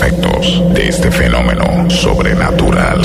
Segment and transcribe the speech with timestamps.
[0.00, 3.02] efectos de este fenómeno sobrenatural.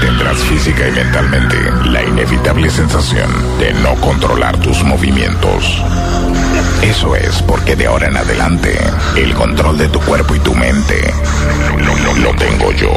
[0.00, 3.28] Tendrás física y mentalmente la inevitable sensación
[3.58, 5.82] de no controlar tus movimientos.
[6.82, 8.78] Eso es porque de ahora en adelante
[9.16, 11.12] el control de tu cuerpo y tu mente
[11.76, 12.92] lo, lo tengo yo.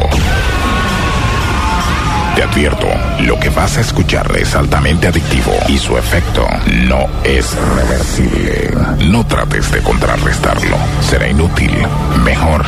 [2.54, 2.88] Advierto,
[3.22, 6.48] lo que vas a escuchar es altamente adictivo y su efecto
[6.88, 8.70] no es reversible.
[9.10, 11.72] No trates de contrarrestarlo, será inútil.
[12.24, 12.64] Mejor,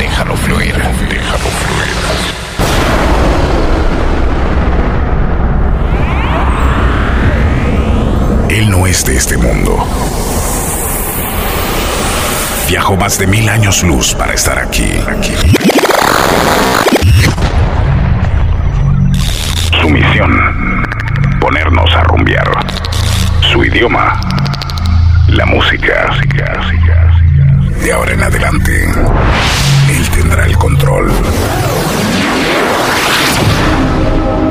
[0.00, 1.94] déjalo fluir, déjalo fluir.
[8.48, 9.86] Él no es de este mundo.
[12.68, 14.90] Viajó más de mil años luz para estar aquí.
[15.06, 15.77] aquí.
[23.88, 24.20] Idioma,
[25.28, 26.10] la música.
[27.82, 28.84] De ahora en adelante,
[29.88, 31.10] él tendrá el control.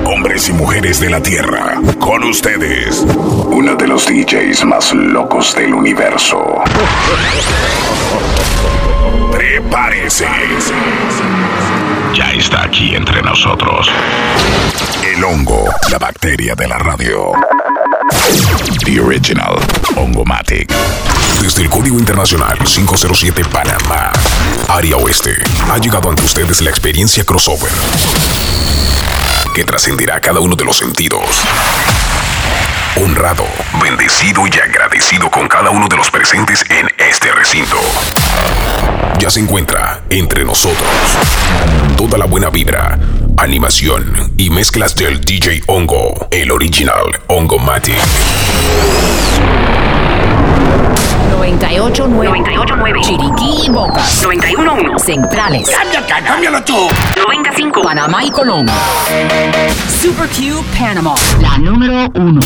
[0.06, 3.06] Hombres y mujeres de la Tierra, con ustedes,
[3.48, 6.64] uno de los DJs más locos del universo.
[9.32, 10.28] Prepárese.
[12.14, 13.88] Ya está aquí entre nosotros.
[15.04, 17.34] El hongo, la bacteria de la radio.
[18.86, 19.58] The Original
[19.95, 20.70] Hongomatic.
[21.42, 24.11] Desde el Código Internacional 507 Panamá,
[24.67, 25.36] Área Oeste,
[25.70, 27.72] ha llegado ante ustedes la experiencia crossover
[29.55, 31.42] que trascenderá cada uno de los sentidos.
[32.98, 33.45] Honrado,
[33.81, 37.78] bendecido y agradecido con cada uno de los presentes en este recinto.
[39.20, 40.88] Ya se encuentra entre nosotros
[41.95, 43.00] toda la buena vibra,
[43.38, 47.96] animación y mezclas del DJ Hongo, el original Hongo Matic.
[51.40, 55.70] 98.9 98.9 Chiriquí y Bocas 91.1 Centrales.
[55.70, 56.88] Cámbiala, cámbialo tú.
[57.16, 58.73] 95 Panamá y Colombia
[60.02, 61.14] Super Q Panama.
[61.40, 62.42] La número uno.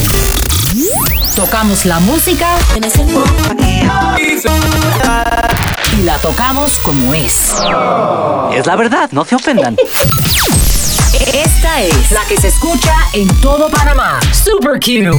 [1.36, 2.58] Tocamos la música.
[5.98, 7.56] Y la tocamos como es.
[8.54, 9.78] Es la verdad, no se ofendan.
[11.14, 14.20] Esta es la que se escucha en todo Panamá.
[14.32, 15.18] Super Q.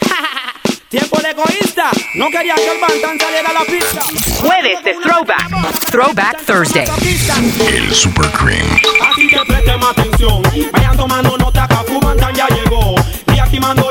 [0.88, 1.90] Tiempo de egoísta.
[2.14, 4.00] No quería que el Bantan saliera a la pista.
[4.40, 5.90] Jueves de Throwback.
[5.90, 6.86] Throwback Thursday.
[7.68, 8.66] El Super Cream.
[9.10, 10.42] Así que presten atención.
[10.72, 12.94] Vayan tomando nota, Cafu Bantan ya llegó.
[13.34, 13.85] Y aquí mando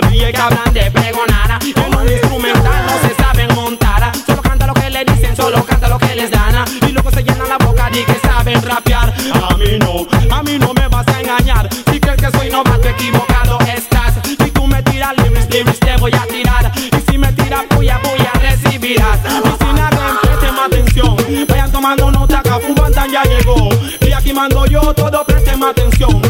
[0.00, 1.58] DJ que hablan de pregonara.
[1.62, 4.12] En un instrumental no se saben montar.
[4.26, 6.64] Solo canta lo que le dicen, solo canta lo que les dan.
[6.86, 9.14] Y luego se llenan la boca de que saben rapear.
[9.50, 11.68] A mí no, a mí no me vas a engañar.
[11.90, 14.14] Si crees que soy novato, equivocado estás.
[14.24, 16.72] Si tú me tiras lyrics, lyrics te voy a tirar.
[16.76, 19.18] Y si me tiras puya, puya recibirás.
[19.24, 21.16] Y si nada, presten atención.
[21.48, 23.70] Vayan tomando nota, Cafu Bantan ya llegó.
[24.00, 26.20] Y aquí mando yo, todo presten atención.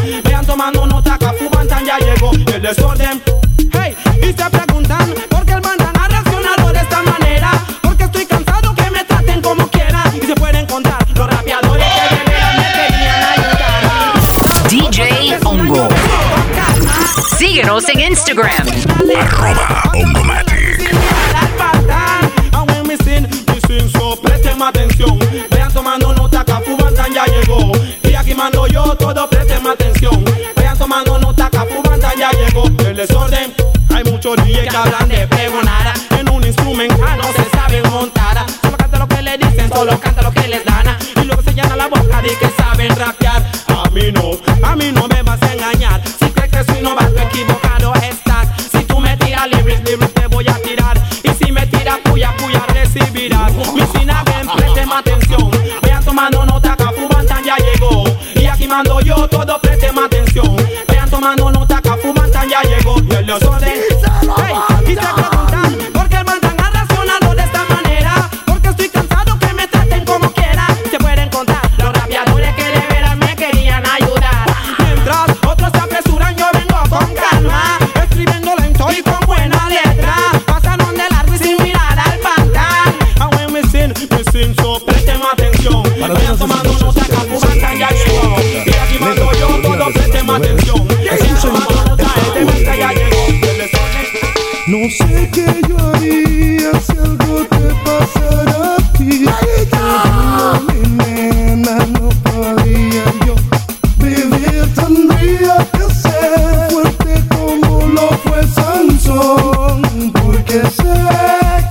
[18.27, 18.66] Instagram.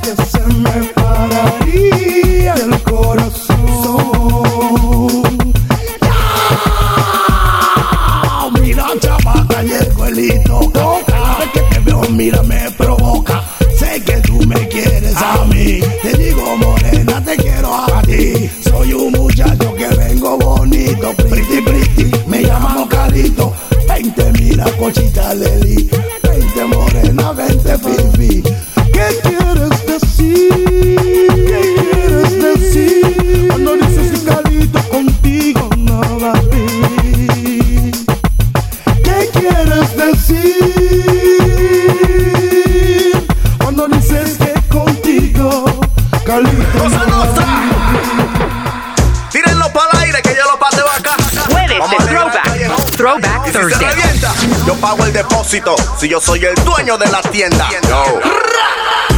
[0.02, 3.56] Que se me pararía el corazón.
[8.60, 10.60] Mira, chapa calle, cuelito.
[10.72, 13.42] Toca, que te veo, mira, me provoca.
[13.78, 15.80] Sé que tú me quieres a mí.
[16.02, 18.50] Te digo, morena, te quiero a ti.
[18.62, 21.12] Soy un muchacho que vengo bonito.
[21.14, 23.54] Priti, priti, me llamo Carito.
[23.88, 25.76] 20, mira, pochita leli.
[25.76, 25.90] di.
[26.22, 28.05] 20, morena, 20, piti.
[54.86, 55.74] Pago el depósito.
[55.98, 57.68] Si yo soy el dueño de la tienda.
[57.88, 58.20] Yo.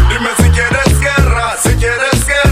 [0.08, 2.47] Dime si quieres guerra, si quieres guerra.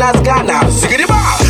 [0.00, 0.80] Las ganas.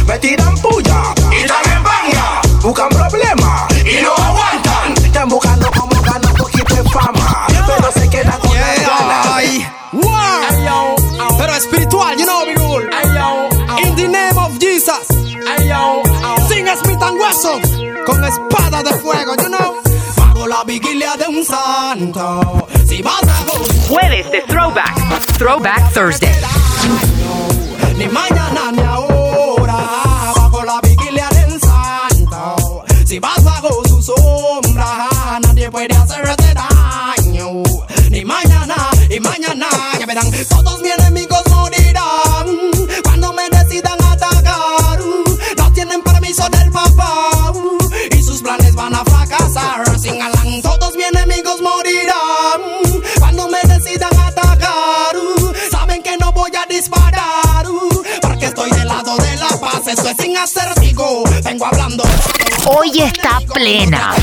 [0.07, 1.15] Betty and puya.
[1.31, 2.43] Y también banga.
[2.61, 3.69] Buscan problema.
[3.85, 4.93] Y no aguantan.
[5.05, 7.47] Están buscando como ganar poquito de fama.
[7.49, 9.27] Pero se quedan con las ganas.
[9.93, 10.97] Wow.
[11.39, 12.85] Pero espiritual, you know we rule.
[13.85, 15.07] In the name of Jesus.
[16.49, 17.61] Sing Smith and Wesson
[18.05, 19.77] con espada de fuego, you know.
[20.17, 22.67] Pago la vigilia de un santo.
[22.89, 24.97] Si vas a Jueves de Throwback.
[25.39, 26.35] Throwback Thursday.
[28.01, 29.79] Ni mañana ni ahora.
[30.35, 32.83] Bajo la vigilia del santo.
[33.05, 35.09] Si vas bajo su sombra,
[35.43, 37.63] nadie puede hacerte daño.
[38.11, 38.77] Ni mañana
[39.11, 39.69] y mañana
[39.99, 41.30] ya verán, todos mis enemigos
[59.91, 61.25] Esto es sin acertijo.
[61.43, 62.05] Vengo hablando.
[62.67, 64.15] Hoy está plena.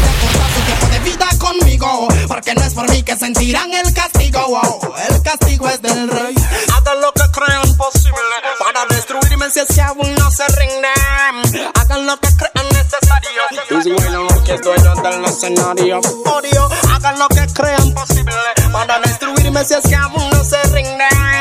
[1.03, 2.07] vida conmigo.
[2.25, 4.39] Porque no es por mí que sentirán el castigo.
[4.47, 6.35] Oh, el castigo es del rey.
[6.73, 8.17] Hagan lo que crean posible
[8.59, 11.71] para destruirme si es que aún no se rinden.
[11.75, 13.41] Hagan lo que crean necesario.
[13.83, 15.99] Y bueno, que es dueño del escenario.
[15.99, 18.33] Odio, hagan lo que crean posible
[18.71, 21.36] para destruirme si es que aún no se rinden.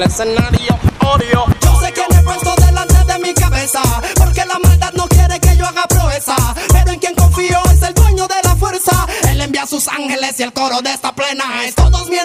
[0.00, 0.78] Del escenario.
[1.00, 1.44] Odio.
[1.60, 3.82] Yo sé que me he puesto delante de mi cabeza.
[4.16, 6.36] Porque la maldad no quiere que yo haga proeza.
[6.72, 9.06] Pero en quien confío es el dueño de la fuerza.
[9.28, 12.22] Él envía a sus ángeles y el coro de esta plena es todos mis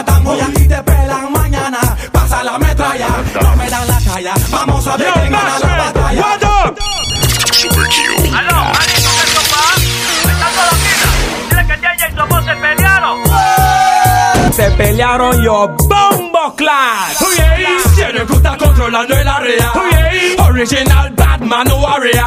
[0.00, 1.80] matan hoy aquí te pelan mañana.
[2.12, 3.08] Pasa la metralla,
[3.42, 4.34] no me dan la talla.
[4.50, 6.24] Vamos a ver quién gana la batalla.
[7.52, 8.00] Super Q.
[14.52, 17.16] Se pelearon yo bombo class.
[17.94, 19.72] Tiene que estar controlando el área.
[20.38, 22.24] Original Batman Warrior.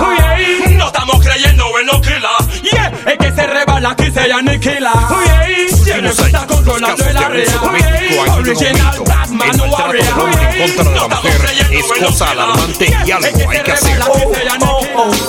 [0.77, 2.61] No estamos creyendo en los killers.
[2.63, 4.93] Yeah, es que se rebala aquí se aniquila.
[5.09, 7.61] Tiene que estar controlando el área.
[8.35, 10.05] Original Batman Warrior.
[10.15, 13.99] contra de la mujer es cosa alarmante y algo hay que hacer.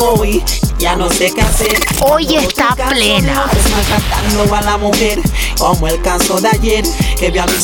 [0.01, 0.43] hoy
[0.85, 1.81] ya no sé qué hacer.
[2.03, 3.47] Hoy está plena.
[3.75, 5.19] maltratando a la mujer,
[5.59, 6.85] como el caso de ayer,
[7.19, 7.55] que vi a mi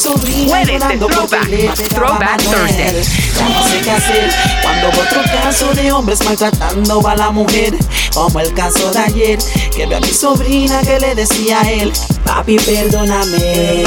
[0.48, 2.42] Jueves de Throwback, Throwback.
[2.42, 3.02] Thursday.
[3.36, 4.30] Ya no sé qué hacer
[4.62, 7.74] cuando otro caso de hombres maltratando a la mujer,
[8.14, 9.38] como el caso de ayer,
[9.76, 11.92] que vi a mi sobrina que le decía a él,
[12.24, 12.58] papi
[12.90, 13.84] perdóname,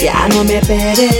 [0.00, 1.14] ya no me pegues.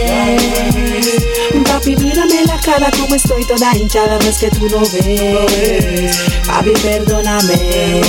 [1.65, 6.17] Papi, mírame la cara como estoy toda hinchada, no es que tú no ves.
[6.47, 8.01] Papi, perdóname,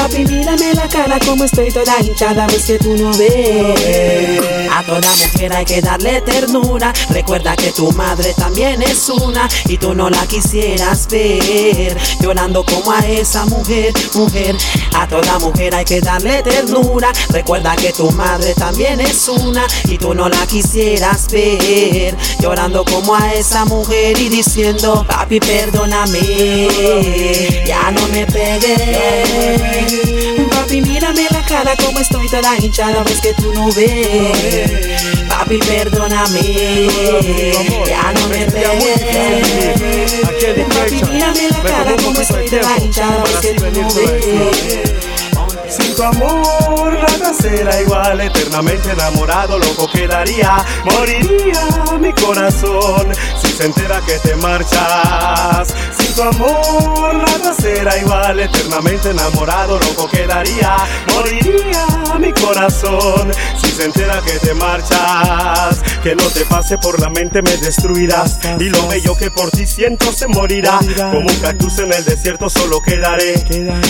[0.07, 4.39] Papi, mírame la cara como estoy toda hinchada, pues que tú no ves.
[4.71, 6.93] A toda mujer hay que darle ternura.
[7.09, 11.97] Recuerda que tu madre también es una y tú no la quisieras ver.
[12.21, 14.55] Llorando como a esa mujer, mujer.
[14.93, 17.11] A toda mujer hay que darle ternura.
[17.29, 22.15] Recuerda que tu madre también es una y tú no la quisieras ver.
[22.39, 26.19] Llorando como a esa mujer y diciendo, papi, perdóname.
[27.65, 29.96] Ya no me pegué.
[30.51, 34.97] Papi, mírame la cara como estoy toda hinchada, ves que tú no ves.
[35.29, 36.87] Papi, perdóname.
[37.87, 38.95] Ya no me pegué.
[40.69, 45.07] Papi, mírame la cara como estoy toda hinchada, ves que tú no ves.
[45.69, 53.11] Sin tu amor nada será igual, eternamente enamorado loco quedaría, moriría mi corazón
[53.41, 55.73] si se entera que te marchas.
[55.97, 60.75] Sin tu amor nada será igual, eternamente enamorado loco quedaría,
[61.15, 61.87] moriría
[62.19, 65.81] mi corazón si se entera que te marchas.
[66.03, 69.65] Que no te pase por la mente me destruirás y lo bello que por ti
[69.65, 70.79] siento se morirá.
[70.95, 73.33] Como un cactus en el desierto solo quedaré,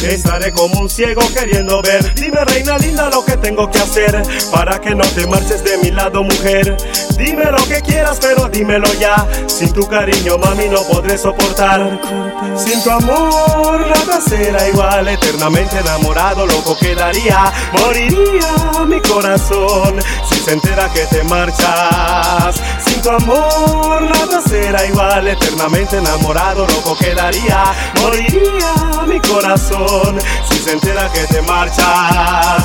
[0.03, 2.13] estaré como un ciego queriendo ver.
[2.15, 4.21] Dime reina linda lo que tengo que hacer
[4.51, 6.77] para que no te marches de mi lado mujer.
[7.17, 9.27] Dime lo que quieras pero dímelo ya.
[9.57, 11.99] Sin tu cariño mami no podré soportar.
[12.55, 15.07] Sin tu amor nada será igual.
[15.07, 17.51] Eternamente enamorado loco quedaría.
[17.79, 19.99] Moriría mi corazón
[20.29, 22.61] si se entera que te marchas.
[23.01, 25.27] Tu amor nada será igual.
[25.27, 27.63] Eternamente enamorado loco quedaría.
[28.01, 30.17] Moriría mi corazón
[30.49, 32.63] si se entera que te marchas.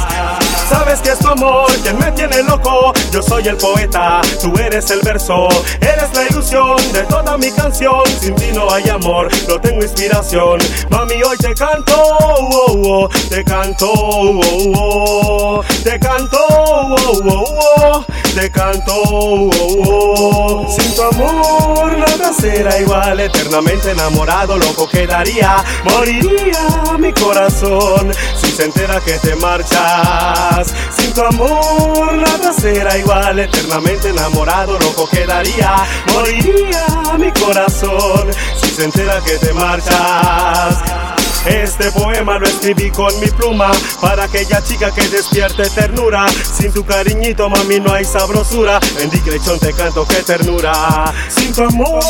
[0.69, 2.93] Sabes que es tu amor quien me tiene loco.
[3.13, 5.49] Yo soy el poeta, tú eres el verso.
[5.81, 8.03] Eres la ilusión de toda mi canción.
[8.21, 10.59] Sin ti no hay amor, no tengo inspiración.
[10.89, 14.41] Mami, hoy te canto, oh, oh, te canto, oh,
[14.75, 17.45] oh, te canto, oh, oh,
[17.83, 20.22] oh, te canto.
[20.69, 23.19] Sin tu amor nada será igual.
[23.19, 25.57] Eternamente enamorado, loco quedaría.
[25.85, 30.73] Moriría mi corazón si se entera que te marchas.
[30.97, 33.39] Sin tu amor nada será igual.
[33.41, 35.75] Eternamente enamorado, loco quedaría.
[36.13, 36.87] Moriría
[37.19, 41.12] mi corazón si se entera que te marchas.
[41.45, 46.27] Este poema lo escribí con mi pluma para aquella chica que despierte ternura.
[46.29, 48.79] Sin tu cariñito, mami, no hay sabrosura.
[49.01, 51.13] En digresión te canto que ternura.
[51.29, 52.01] Sin tu amor,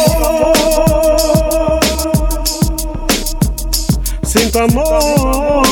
[4.23, 5.67] sin tu amor.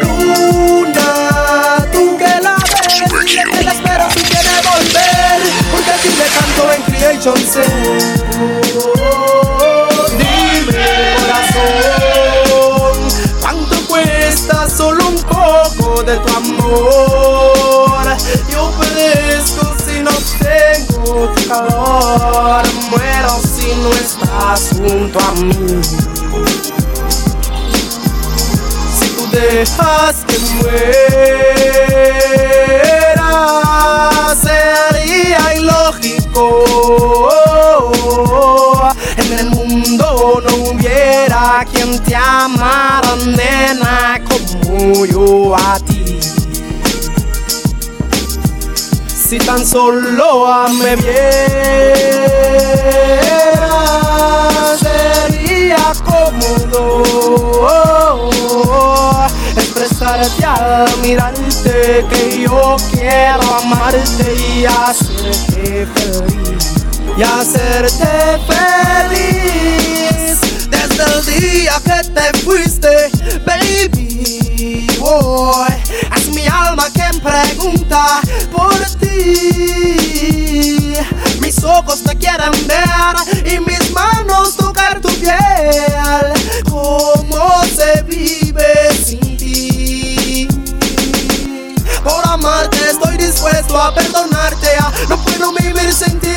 [0.00, 5.40] Luna, tú que la ves, que la espero si quiere volver,
[5.72, 9.01] porque a ti le canto en Creation Set.
[11.52, 12.96] Corazón,
[13.40, 18.16] ¿cuánto cuesta solo un poco de tu amor?
[18.50, 25.80] Yo perezco si no tengo tu calor, muero si no estás junto a mí.
[28.98, 30.90] Si tú dejas que muera,
[34.40, 36.64] sería ilógico.
[39.16, 46.20] En el mundo no hubiera quien te amara, nena, como yo a ti.
[49.06, 51.20] Si tan solo me vieras,
[54.80, 57.02] sería cómodo
[59.56, 66.61] expresarte al mirarte que yo quiero amarte y hacerte feliz
[67.16, 70.38] y hacerte feliz
[70.70, 73.10] desde el día que te fuiste,
[73.44, 74.86] baby.
[74.98, 75.72] Boy,
[76.16, 80.94] es mi alma quien pregunta por ti.
[81.40, 83.16] Mis ojos te quieren ver
[83.52, 86.32] y mis manos tocar tu piel.
[86.68, 88.81] ¿Cómo se vive
[93.42, 94.68] dispuesto a perdonarte.
[94.78, 96.28] ah, No puedo vivir sin ti.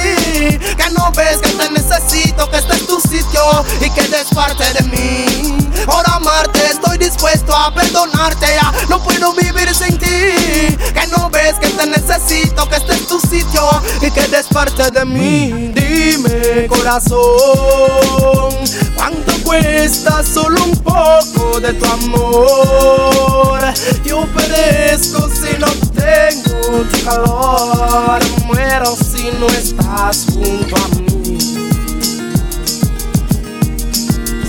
[0.76, 3.42] Que no ves que te necesito, que este es tu sitio
[3.82, 5.72] y que eres parte de mí.
[5.86, 8.48] Por amarte estoy dispuesto a perdonarte.
[8.62, 10.08] ah, No puedo vivir sin ti.
[10.08, 13.62] Que no ves que te necesito, que este es tu sitio
[14.02, 15.72] y que eres parte de mí.
[15.76, 18.50] Dime, corazón,
[18.96, 23.62] ¿cuánto cuesta solo un poco de tu amor?
[24.04, 25.68] Yo perezco si no
[26.06, 31.38] tengo tu calor, muero si no estás junto a mí.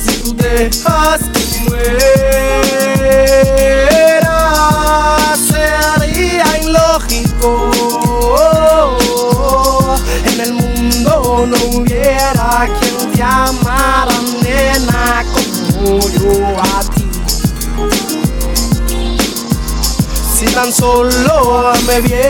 [0.03, 1.89] Si tú dejas que muera,
[5.51, 7.53] sería ilógico.
[10.27, 16.96] En el mundo no hubiera quien te amara, nena, como yo.
[20.57, 22.25] Tan solo me viera,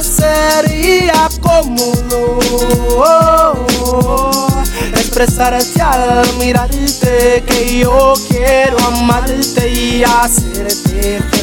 [0.00, 2.38] sería cómodo
[4.92, 11.35] expresarte al mirarte que yo quiero amarte y hacerte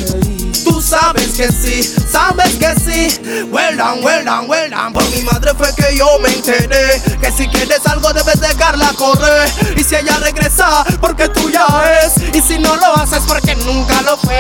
[0.94, 3.48] sabes que sí, sabes que sí.
[3.50, 4.94] Well done, well done, well done.
[4.94, 9.50] Por mi madre fue que yo me enteré que si quieres algo debes dejarla correr.
[9.76, 11.66] Y si ella regresa, porque tuya
[12.04, 12.36] es.
[12.36, 14.40] Y si no lo haces, porque nunca lo fue.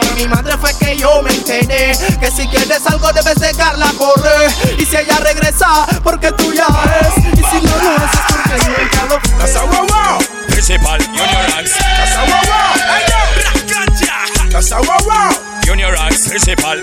[0.00, 4.50] Por mi madre fue que yo me enteré que si quieres algo debes dejarla correr.
[4.78, 6.66] Y si ella regresa, porque tuya
[7.02, 7.24] es.
[7.38, 9.38] Y si no lo haces, porque nunca lo fue.
[9.38, 10.18] Casa wow wow,
[10.48, 11.72] Principal Junior Ranks.
[11.74, 15.96] Casa wow wow, hey yo, Casa wow wow, Junior
[16.28, 16.78] Principal.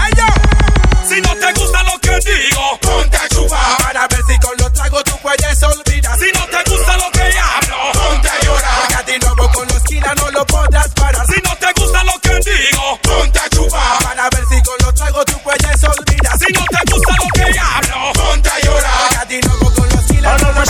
[0.00, 0.24] Hey yo.
[1.06, 4.72] Si no te gusta lo que digo, ponte a chupar para ver si con los
[4.72, 6.18] tragos tú puedes olvidar.
[6.18, 8.80] Si no te gusta lo que hablo, ponte a llorar.
[8.80, 9.12] Porque a ti
[9.52, 11.26] con los kilas no lo podrás parar.
[11.26, 14.94] Si no te gusta lo que digo, ponte a chupar para ver si con los
[14.94, 16.38] tragos tú puedes olvidar.
[16.38, 18.92] Si no te gusta lo que hablo, ponte a llorar.
[19.00, 20.64] Porque a ti con los kilas no lo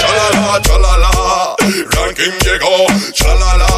[0.00, 1.56] Chalala, chalala,
[1.92, 2.86] ranking llegó.
[3.12, 3.73] Chalala, chalala,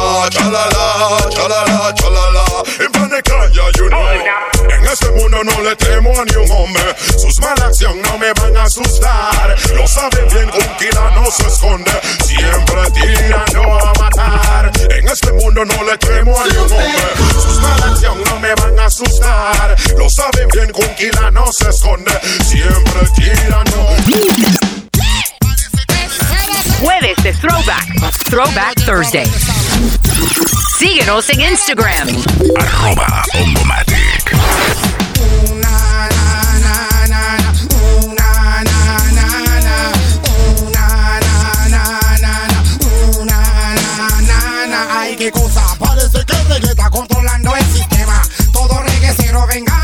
[5.67, 6.95] le temo a ni un hombre.
[7.17, 9.55] Sus malas acciones no me van a asustar.
[9.75, 11.91] Lo saben bien, un kila no se esconde.
[12.25, 14.71] Siempre tirando a matar.
[14.91, 17.09] En este mundo no le temo a ni un hombre.
[17.33, 19.75] Sus malas acciones no me van a asustar.
[19.97, 22.11] Lo saben bien, un kila no se esconde.
[22.45, 23.87] Siempre tirando.
[26.79, 28.13] Jueves de Throwback.
[28.29, 29.29] Throwback Thursday.
[30.79, 32.07] Síguenos en Instagram.
[32.55, 35.06] Arroba Ongomatic.
[44.99, 48.21] Ay, qué cosa, parece que el reggae está controlando el sistema.
[48.51, 49.76] Todo reguecero vengan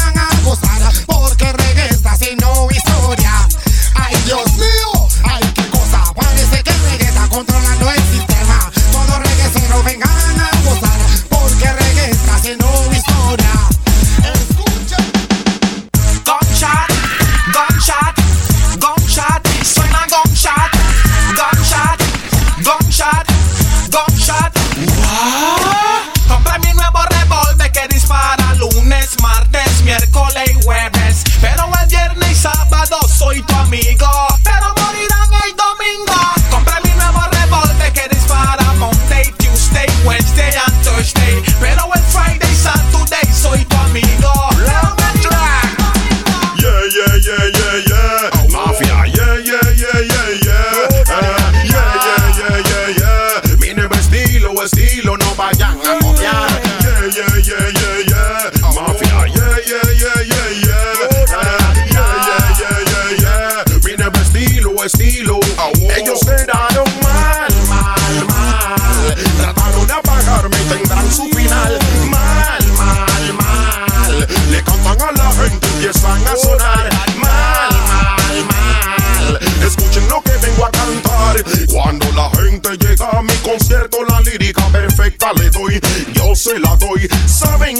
[33.73, 34.32] amigo.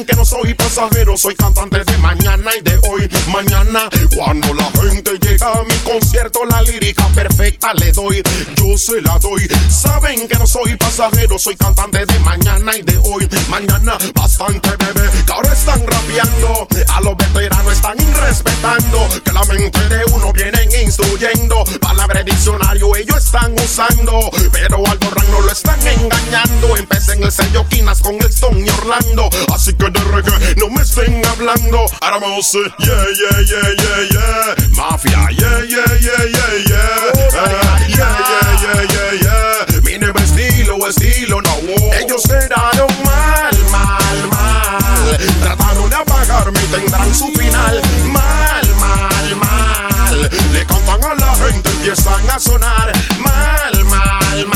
[0.05, 3.10] Que no soy pasajero, soy cantante de mañana y de hoy.
[3.32, 8.21] Mañana, cuando la gente llega a mi concierto, la lírica perfecta le doy.
[8.58, 9.47] Yo se la doy.
[9.69, 13.29] Saben que no soy pasajero, soy cantante de mañana y de hoy.
[13.49, 16.67] Mañana, bastante bebé, que ahora están rapeando.
[16.89, 19.08] A los veteranos están irrespetando.
[19.23, 21.63] Que la mente de uno vienen instruyendo.
[21.79, 24.29] Palabra de diccionario ellos están usando.
[24.51, 26.75] Pero al Dorran no lo están engañando.
[26.75, 29.29] Empecé en el sello Quinas con el Stone y Orlando.
[29.53, 31.86] Así que de reggae no me estén hablando.
[32.01, 34.56] Ahora vamos, yeah, yeah, yeah, yeah, yeah.
[34.76, 37.13] Mafia, yeah, yeah, yeah, yeah, yeah.
[37.13, 37.54] Eh,
[37.89, 39.82] yeah, yeah, yeah, yeah, yeah.
[39.84, 41.54] Mi nuevo estilo, estilo, no.
[41.93, 45.17] Ellos quedaron mal, mal, mal.
[45.43, 47.80] Trataron de apagarme y tendrán su final.
[48.08, 50.30] Mal, mal, mal.
[50.54, 52.91] Le cantan a la gente, empiezan a sonar.
[53.19, 54.52] Mal, mal, mal.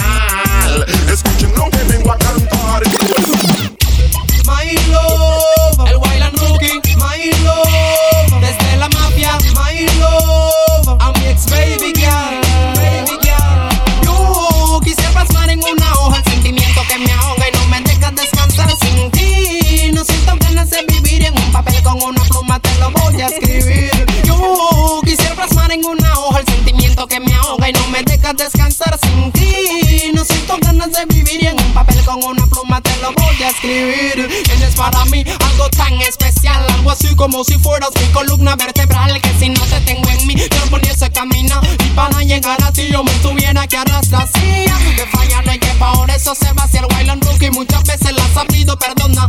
[33.67, 34.29] Describir.
[34.51, 39.19] Eres para mí algo tan especial, algo así como si fueras mi columna vertebral.
[39.21, 41.59] Que si no te tengo en mí, yo poniese camino.
[41.85, 44.27] Y para llegar a ti, yo me tuviera que arrastrar.
[44.27, 47.51] Sí, te falla, no hay que por eso se va hacia el Wailand Rookie.
[47.51, 49.27] Muchas veces las ha pido perdona.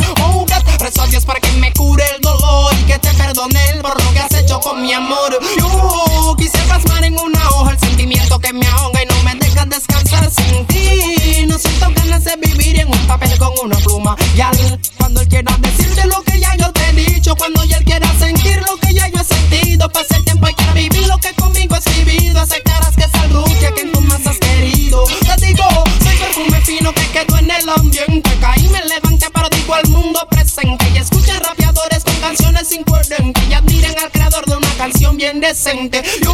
[35.68, 36.27] Bien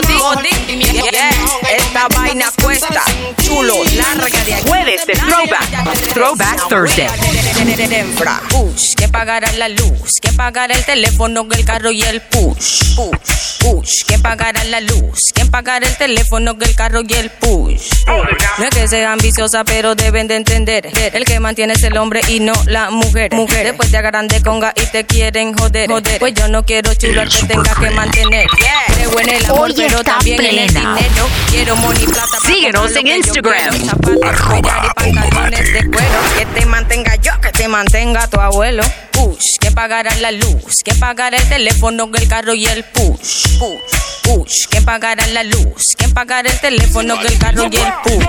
[0.00, 0.18] body?
[0.18, 0.87] body?
[0.98, 1.30] Yeah.
[1.76, 3.02] Esta vaina cuesta
[3.42, 4.68] chulo, larga de aquí.
[4.68, 6.12] Jueves de Throwback.
[6.12, 7.06] Throwback Thursday.
[8.48, 13.58] Push, que pagará la luz, que pagará el teléfono, el carro y el push, push,
[13.60, 17.90] push, que pagará la luz, que pagará el teléfono, el carro y el push.
[18.58, 22.20] No es que sea ambiciosa, pero deben de entender, el que mantiene es el hombre
[22.28, 23.32] y no la mujer.
[23.32, 26.18] Mujer, después te agarran de conga y te quieren joder, joder.
[26.18, 28.46] Pues yo no quiero chulo al que tenga que mantener.
[28.94, 30.87] Creo en el amor, Hoy pero también en el plena.
[30.94, 31.28] Dinero.
[31.50, 32.38] Quiero money plata.
[32.46, 33.86] Síguenos en que Instagram.
[33.86, 36.20] zapatos, Arroba de cuero.
[36.38, 38.82] Que te mantenga yo, que te mantenga tu abuelo.
[39.12, 43.58] Push, que pagará la luz, que pagará el teléfono, el carro y el push.
[43.58, 43.78] Push,
[44.22, 48.26] push, que pagará la luz, que pagará el teléfono, el carro y el push.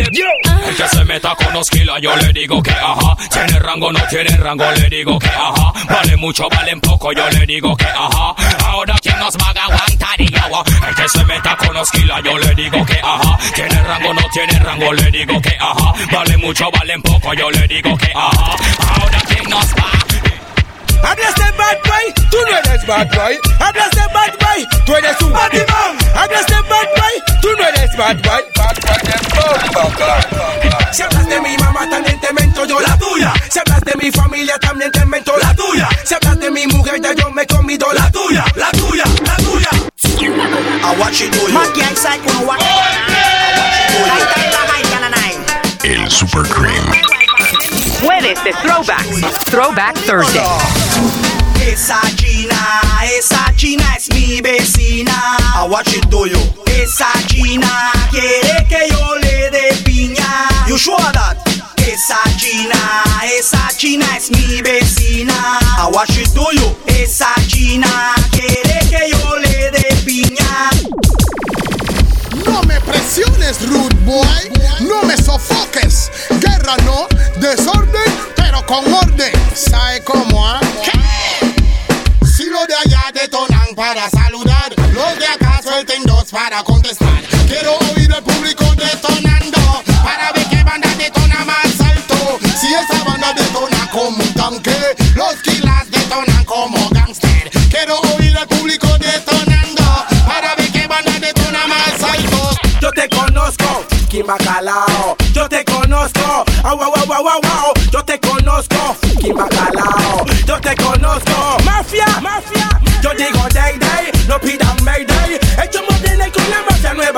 [0.00, 3.16] El que se meta con los kilos, yo le digo que ajá.
[3.30, 5.72] Tiene rango, no tiene rango, le digo que ajá.
[5.88, 8.34] Vale mucho, valen poco, yo le digo que ajá.
[8.66, 10.20] Ahora, ¿quién nos va a aguantar?
[10.20, 13.38] Y yo, el que se meta con los kilos, yo le digo que ajá.
[13.54, 15.94] Tiene rango, no tiene rango, le digo que ajá.
[16.12, 18.56] Vale mucho, valen poco, yo le digo que ajá.
[19.00, 20.07] Ahora, ¿quién nos va
[21.02, 23.38] Hablas de bad boy, tú no eres bad boy.
[23.60, 25.96] Hablas de bad boy, tú eres un bad man.
[26.14, 28.42] Hablas de bad boy, tú no eres bad boy.
[28.56, 29.18] Bad boy
[29.74, 33.32] bomba, Si hablas de mi mamá, también te mento yo la tuya.
[33.50, 35.88] Si hablas de mi familia, también te mento la tuya.
[36.04, 39.36] Si hablas de mi mujer, ya yo me he comido la tuya, la tuya, la
[39.36, 39.70] tuya.
[40.20, 41.58] I watch it do you.
[45.84, 46.84] El Super Cream.
[48.02, 49.06] Jueves de Throwback.
[49.46, 50.87] Throwback Thursday.
[51.66, 55.12] Esa china, esa china es mi vecina.
[55.54, 56.40] I watch it do you.
[56.66, 60.48] Esa china quiere que yo le dé piña.
[60.66, 61.36] You sure that?
[61.76, 65.58] Esa china, esa china es mi vecina.
[65.78, 66.76] I watch it do you.
[66.86, 69.47] Esa china quiere que yo le
[73.66, 74.26] rude boy.
[74.80, 76.10] No me sofoques.
[76.40, 77.08] Guerra no,
[77.40, 79.32] desorden, pero con orden.
[79.54, 80.60] ¿Sabe cómo, ah?
[82.36, 87.22] Si los de allá detonan para saludar, los de acá suelten dos para contestar.
[87.48, 92.38] Quiero oír al público detonando para ver qué banda detona más alto.
[92.60, 94.76] Si esa banda detona como un tanque,
[95.14, 97.50] los kilas detonan como gangster.
[97.70, 99.57] Quiero oír al público detonando
[102.88, 105.14] Yo te conozco, Kim Bacalao.
[105.34, 107.74] Yo te conozco, au, au, au, au, au.
[107.92, 110.24] Yo te conozco, Kim Bacalao.
[110.46, 112.66] Yo te conozco, mafia, mafia.
[113.02, 115.38] Yo digo day day, no pidan mayday.
[115.62, 117.17] Echamos viene con la mafia nuevamente.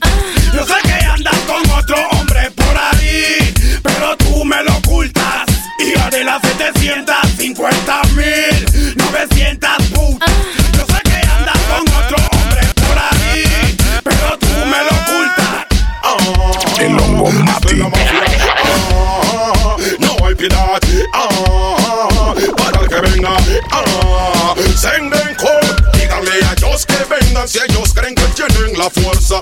[20.41, 20.81] piedad.
[21.13, 23.37] Ah, para el que venga.
[23.71, 25.91] Ah, senden call.
[25.93, 29.41] Díganle a ellos que vengan si ellos creen que tienen la fuerza.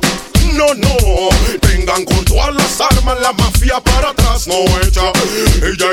[0.53, 1.29] No, no,
[1.61, 5.11] vengan con todas las armas, la mafia para atrás no echa.
[5.63, 5.89] Ella,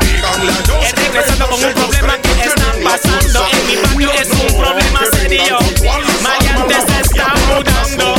[0.00, 4.30] díganle a ellos que regresando con un problema que están pasando en mi barrio es
[4.30, 5.58] un problema serio.
[6.22, 8.16] Maleantes se están mudando.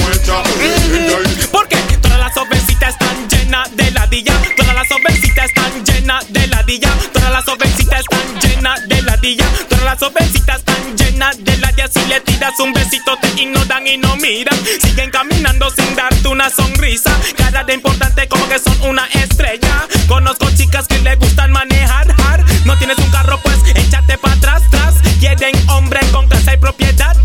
[6.07, 6.89] Llenas de ladilla.
[7.11, 9.45] Todas las jovencitas están llenas de ladilla.
[9.67, 11.87] Todas las jovencitas están llenas de ladilla.
[11.89, 14.57] Si le tiras un besito te ignoran y no miran.
[14.81, 17.11] Siguen caminando sin darte una sonrisa.
[17.35, 19.85] Cara de importante como que son una estrella.
[20.07, 22.07] Conozco chicas que le gustan manejar.
[22.25, 22.45] hard.
[22.65, 24.95] No tienes un carro pues échate para atrás, tras.
[25.19, 27.17] Quieren hombre con casa y propiedad.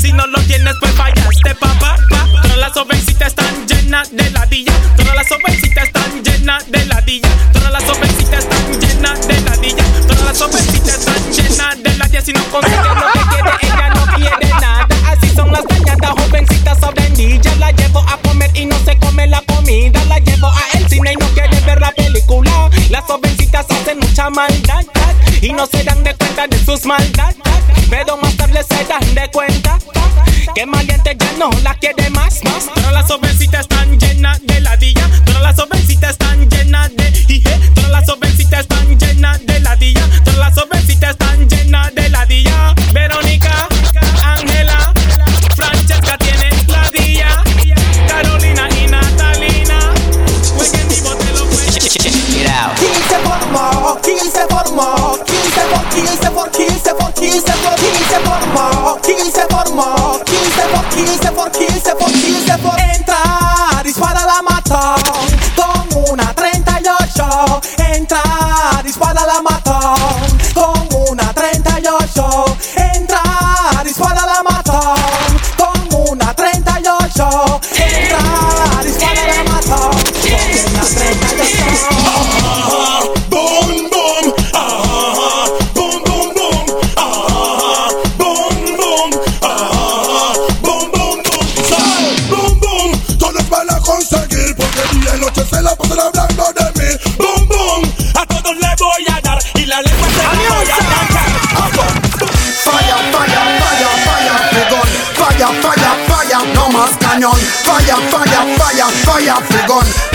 [0.00, 1.96] Si no lo tienes pues fallaste papá.
[2.10, 2.26] Pa.
[2.42, 4.72] Todas las jovencitas están llenas de ladilla.
[4.96, 7.28] Todas las jovencitas están llenas de ladilla.
[10.34, 12.20] Las jovencitas están llenas de ladilla.
[12.20, 14.88] Si no consigue lo que quiere, ella no quiere nada.
[15.06, 17.58] Así son las dañadas jovencitas sobrenillas.
[17.58, 20.04] La llevo a comer y no se come la comida.
[20.06, 22.68] La llevo a el cine y no quiere ver la película.
[22.90, 24.84] Las jovencitas hacen mucha maldad
[25.40, 27.36] y no se dan de cuenta de sus maldades.
[27.88, 29.78] Pero más tarde se dan de cuenta
[30.54, 32.66] que maliente ya no la quiere más, más.
[32.74, 35.08] Todas las jovencitas están llenas de ladilla.
[35.24, 37.60] Todas las jovencitas están llenas de jije.
[37.74, 39.03] Todas las jovencitas están llenas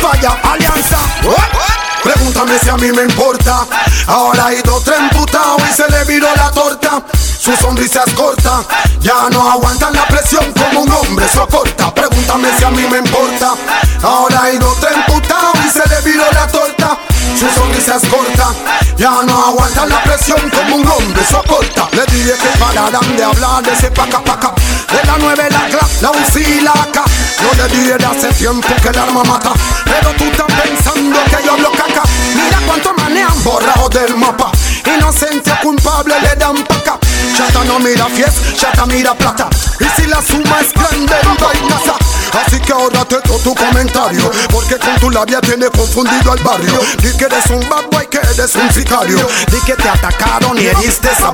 [0.01, 0.97] Falla, alianza.
[2.03, 3.65] Pregúntame si a mí me importa.
[4.07, 7.03] Ahora ha ido otro emputado y se le viró la torta.
[7.39, 8.63] Su sonrisa es corta.
[9.01, 11.93] Ya no aguantan la presión como un hombre soporta.
[11.93, 13.53] Pregúntame si a mí me importa.
[14.03, 16.97] Ahora ha ido otro emputado y se le viró la torta.
[17.37, 18.53] Su sonrisa es corta.
[18.97, 21.87] Ya no aguantan la presión como un hombre soporta.
[21.91, 24.53] Le dije que pararan de hablar de ese paca paca.
[24.91, 27.08] De la nueve la cla, la UCI la AK.
[27.41, 29.53] Yo le de hace tiempo que el arma mata.
[29.85, 32.03] Pero tú estás pensando que yo hablo caca.
[32.35, 34.51] Mira cuánto manejan borrados del mapa.
[34.85, 36.99] Inocente culpable le dan paca.
[37.37, 39.49] Chata no mira fies, chata mira plata.
[39.79, 41.98] Y si la suma es grande, no hay casa.
[42.33, 46.79] Así que ahórrate todo tu comentario Porque con tu labia tiene confundido al barrio.
[47.01, 49.19] Di que eres un bad boy, que eres un sicario.
[49.51, 51.33] Di que te atacaron y heriste a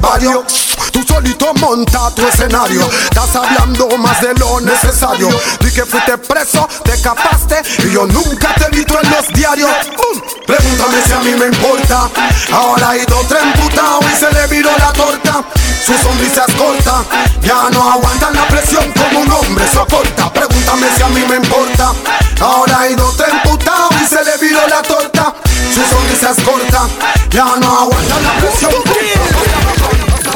[0.92, 2.90] Tú solito monta tu escenario.
[3.04, 5.30] Estás hablando más de lo necesario.
[5.60, 9.70] Di que fuiste preso, te escapaste Y yo nunca te he visto en los diarios.
[9.98, 10.22] ¡Bum!
[10.46, 12.10] Pregúntame si a mí me importa.
[12.52, 15.44] Ahora ha ido otro emputado y se le viró la torta.
[15.86, 17.04] Su sonrisa es corta
[17.42, 20.32] Ya no aguantan la presión como un hombre soporta.
[20.34, 21.94] Pregúntame si a mí me importa
[22.42, 25.34] Ahora ha ido otro emputado y se le viró la torta
[25.74, 26.88] Su sonrisa es corta
[27.30, 28.72] Ya no aguantan la presión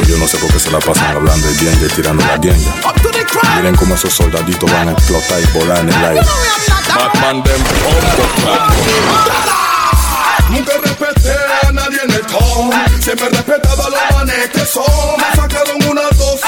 [0.08, 2.72] Yo no sé por qué se la pasan hablando de bien y tirando la guenga.
[3.58, 6.22] Miren cómo esos soldaditos van a explotar y volar en el aire.
[6.96, 7.64] Batman them
[10.50, 11.36] Nunca respeté
[11.68, 12.74] a nadie en el top.
[13.02, 14.84] Siempre he respetado a los manes que son.
[15.18, 16.48] Me sacaron una 12,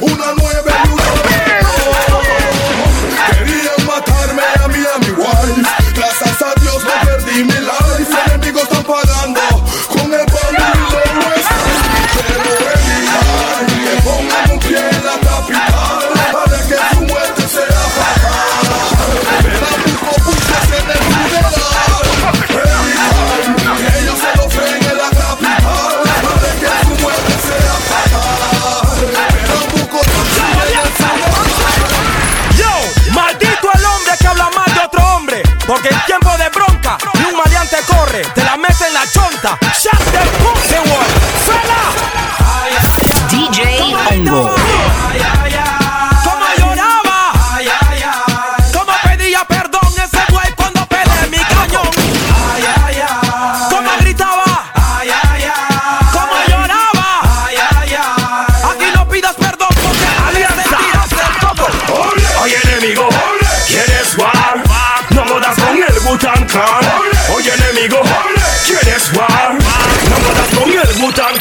[0.00, 0.71] una 9
[8.92, 10.28] con el los
[11.14, 11.76] nuestros.
[12.28, 16.02] Pero evitar que pongan un pie en la capital.
[16.32, 18.68] Para que su muerte sea fatal.
[19.44, 21.00] Me la busco buses en el
[23.78, 25.94] que ellos se lo creen en la capital.
[26.22, 28.84] Para que su muerte sea fatal.
[29.48, 30.90] La busco en el funeral.
[32.58, 32.72] Yo,
[33.12, 35.42] maldito el hombre que habla mal de otro hombre.
[35.66, 36.31] Porque en tiempo
[38.34, 39.58] te la mete en la chonta.
[39.78, 40.76] Shut the pussy.
[41.46, 41.82] Fela.
[43.28, 44.61] DJ Hongo.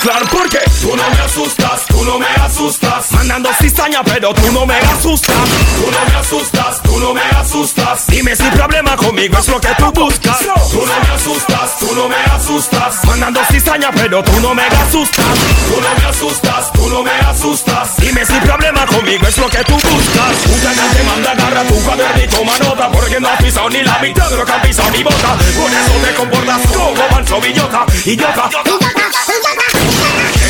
[0.02, 1.61] Clan porque Tú no me asustas,
[2.02, 3.12] tú no me asustas.
[3.12, 5.36] Mandando cizaña pero tú no me asustas.
[5.36, 8.08] Tú no me asustas, tú no me asustas.
[8.08, 10.40] Dime si problema conmigo es lo que tú buscas.
[10.72, 13.06] Tú no me asustas, tú no me asustas.
[13.06, 15.26] Mandando cizaña pero tú no me asustas.
[15.68, 17.98] Tú no me asustas, tú no me asustas.
[17.98, 20.48] Dime si problema conmigo es lo que tú buscas.
[20.48, 24.30] Mucha gente manda agarra tu cuadernito toma nota Porque no has pisado ni la mitad
[24.30, 28.50] de lo que han pisado mi bota Por eso te comportas como manso billota Idiota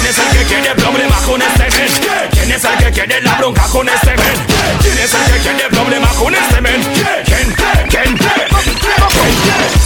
[0.02, 1.92] ¿Quién es el que quiere problemas con este men?
[2.32, 4.48] ¿Quién es el que quiere la bronca con este men?
[4.82, 6.82] ¿Quién es el que quiere problemas con este men?
[7.24, 7.56] ¿Quién?
[7.88, 8.18] ¿Quién?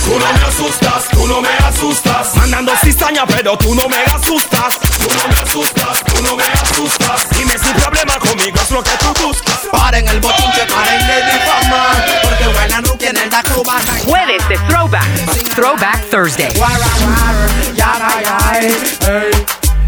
[0.05, 2.33] Tú no me asustas, tú no me asustas.
[2.37, 4.79] Mandando cizaña pero tú no me asustas.
[4.79, 7.29] Tú no me asustas, tú no me asustas.
[7.31, 9.59] Dime si problema conmigo es lo que tú buscas.
[9.69, 12.05] Paren el bochinche, paren de difamar.
[12.23, 13.93] Porque buena no tiene la cubana.
[14.05, 15.07] Jueves de Throwback.
[15.55, 16.53] Throwback Thursday.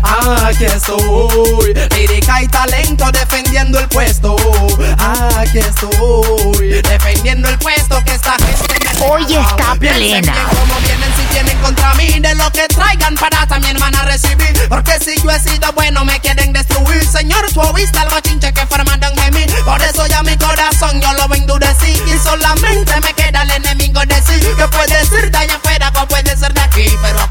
[0.04, 4.36] Aquí estoy, lírica y talento defendiendo el puesto.
[4.98, 10.34] Aquí estoy, defendiendo el puesto que esta gente me Hoy está plena.
[10.50, 14.68] cómo vienen si tienen contra mí de lo que traigan para también van a recibir.
[14.70, 17.06] Porque si yo he sido bueno me quieren destruir.
[17.06, 19.46] Señor, tú oíste algo chinche que formaron de mí.
[19.64, 21.92] Por eso ya mi corazón yo lo endurecí.
[21.92, 26.36] Y solamente me queda el enemigo decir que puede ser de allá afuera o puede
[26.36, 26.90] ser de aquí.
[27.02, 27.28] Pero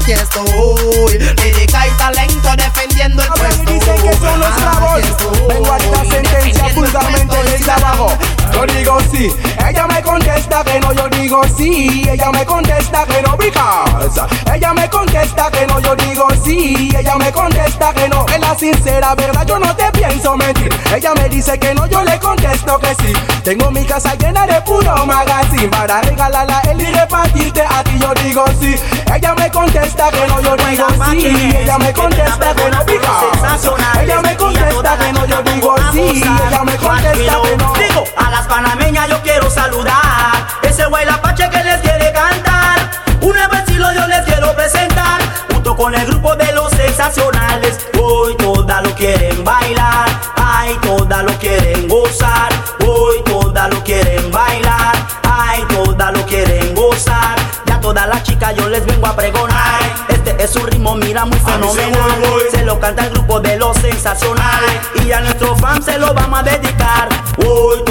[0.00, 3.70] Aquí estoy, lírica y talento defendiendo el puesto.
[3.70, 5.00] dicen que son los bravos.
[5.46, 8.08] Vengo a esta sentencia vulgarmente desde abajo.
[8.52, 9.30] Yo digo sí,
[9.68, 14.20] ella me contesta que no, yo digo sí, ella me contesta que no, because
[14.52, 18.58] ella me contesta que no, yo digo sí, ella me contesta que no, es la
[18.58, 20.74] sincera verdad, yo no te pienso mentir.
[20.94, 23.12] Ella me dice que no, yo le contesto que sí.
[23.44, 28.12] Tengo mi casa llena de puro magazine para regalarla él y repartirte a ti, yo
[28.22, 28.74] digo sí.
[29.14, 34.20] Ella me contesta que no, yo digo sí, ella me contesta que no, because ella
[34.20, 37.72] me contesta que no, yo digo sí, ella me contesta que no.
[37.74, 40.46] Digo, a las panameñas yo quiero saludar.
[40.62, 42.78] Ese güey la pache que les quiere cantar.
[43.20, 45.20] Un nuevo estilo yo les quiero presentar.
[45.52, 47.78] Junto con el grupo de los sensacionales.
[48.00, 50.08] Hoy todas lo quieren bailar.
[50.36, 52.50] Ay, todas lo quieren gozar.
[52.86, 54.94] Hoy todas lo quieren bailar.
[55.22, 57.36] Ay, todas lo quieren gozar.
[57.66, 59.80] Ya todas las chicas yo les vengo a pregonar.
[60.08, 62.22] Este es un ritmo, mira, muy fenomenal.
[62.50, 64.80] Se lo canta el grupo de los sensacionales.
[65.04, 67.08] Y a nuestros fans se lo vamos a dedicar.
[67.46, 67.82] Hoy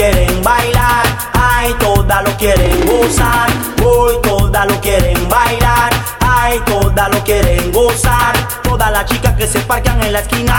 [0.00, 1.04] quieren bailar.
[1.34, 3.50] Ay, todas lo quieren gozar.
[3.84, 5.92] Hoy todas lo quieren bailar.
[6.20, 8.34] Ay, todas lo quieren gozar.
[8.62, 10.54] Todas las chicas que se parquean en la esquina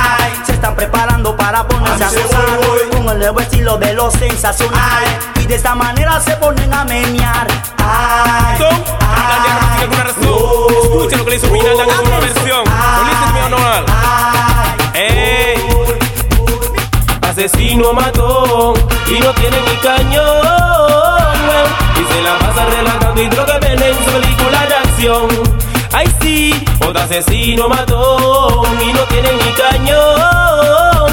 [0.46, 5.10] se están preparando para ponerse a gozar con el nuevo estilo de los sensacionales.
[5.40, 7.48] Y de esta manera se ponen a menear.
[7.80, 8.64] Ay,
[9.00, 9.90] ay,
[10.84, 12.64] Escuchen lo que le hizo Pinal en una versión.
[12.64, 12.71] No listen
[17.46, 18.76] asesino matón
[19.08, 20.28] y no tiene ni cañón.
[21.96, 25.28] Y se la pasa relajando y droga vende en su película de acción.
[25.92, 31.10] Ay sí, otro asesino matón y no tiene ni cañón.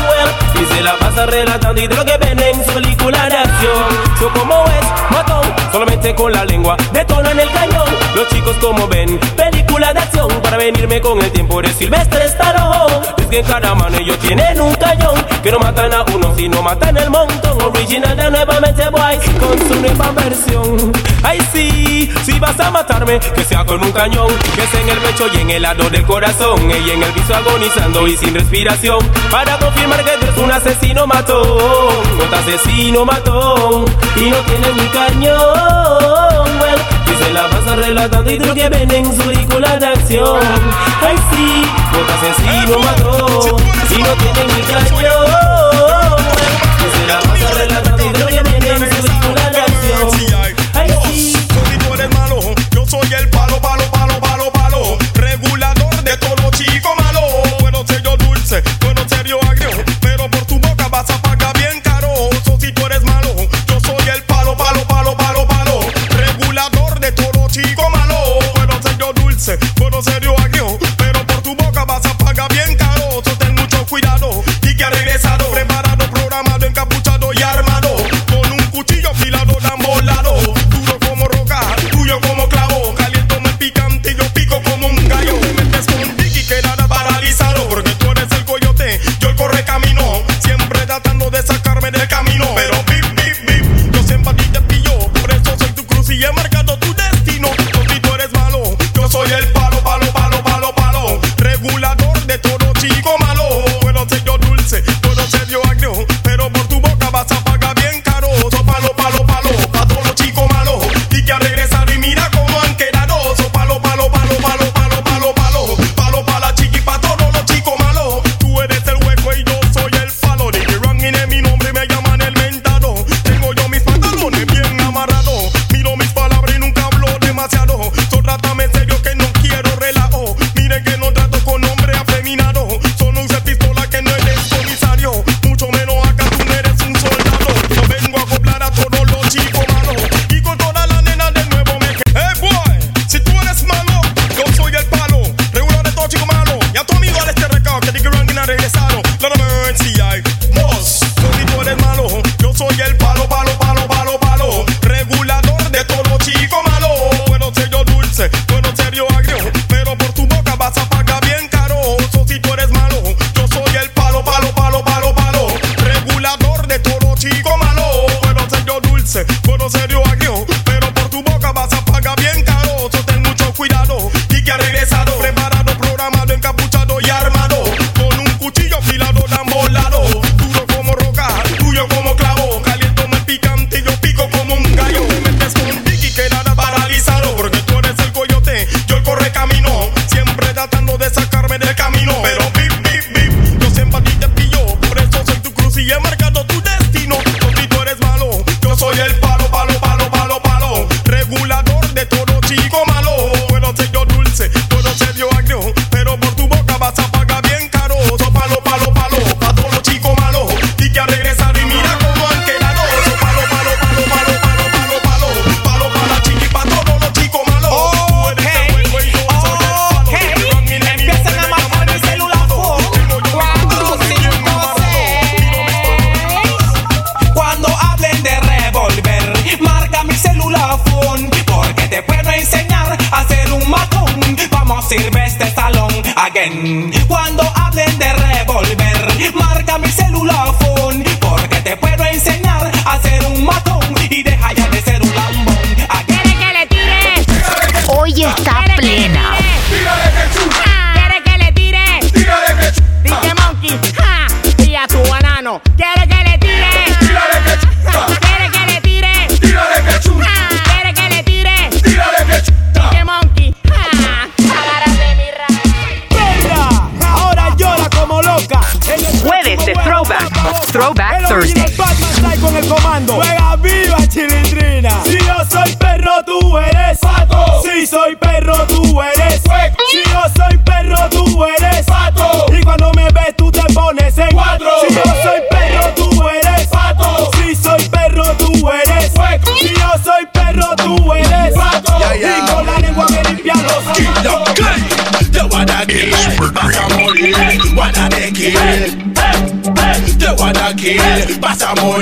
[0.61, 3.89] Y se la pasa relatando y droga vende en su película de acción.
[4.21, 7.89] Yo como es matón, solamente con la lengua detona en el cañón.
[8.15, 12.88] Los chicos como ven, película de acción para venirme con el tiempo de Silvestre Stallone
[12.99, 13.15] corazón.
[13.19, 15.15] Es que cada mano ellos tienen un cañón.
[15.43, 17.63] Que no matan a uno, sino matan el montón.
[17.63, 20.93] Original de nuevamente boy con su nueva versión.
[21.23, 24.29] Ay sí, si vas a matarme, que sea con un cañón.
[24.55, 26.71] Que sea en el pecho y en el lado del corazón.
[26.71, 28.99] Ella en el piso agonizando y sin respiración.
[29.31, 31.47] Para confirmar que eres un asesino matón.
[31.47, 33.85] Un asesino matón.
[34.17, 36.49] Y no tiene ni cañón.
[36.61, 40.41] Well, y se la pasa relatando y tú que ven en su película de acción.
[41.03, 43.57] Ay sí, un asesino cuatro
[43.91, 44.63] y no tienen ni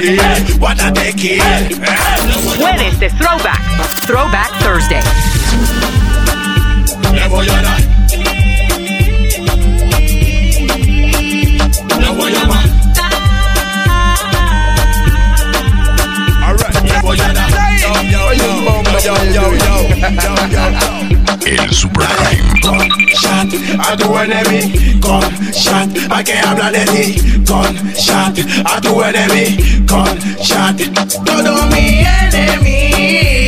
[0.06, 1.40] it, the.
[2.56, 3.62] Jueves de Throwback,
[4.06, 5.02] Throwback Thursday.
[7.12, 7.80] Le voy a dar.
[11.98, 12.66] Le voy a dar.
[23.46, 25.22] Shot a tu enemy con
[25.52, 27.14] shot a que habla ti
[27.46, 28.38] con shot.
[28.64, 30.76] A tu enemy con shot.
[31.24, 33.45] Todo mi enemy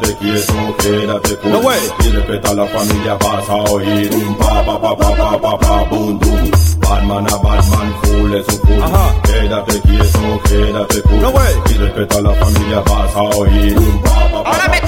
[0.00, 0.10] full.
[0.10, 1.52] Quédate quieto, quédate cool.
[1.52, 1.80] No way.
[2.00, 5.58] Y respeta a la familia, vas a oír un pa pa pa pa pa pa
[5.58, 6.50] pa boom boom.
[6.80, 9.22] Batman a Batman, full es un full.
[9.22, 11.20] Quédate quieto, quédate cool.
[11.20, 11.54] No way.
[11.70, 14.50] Y respeta a la familia, vas a oír un pa pa pa.
[14.50, 14.80] Ahora me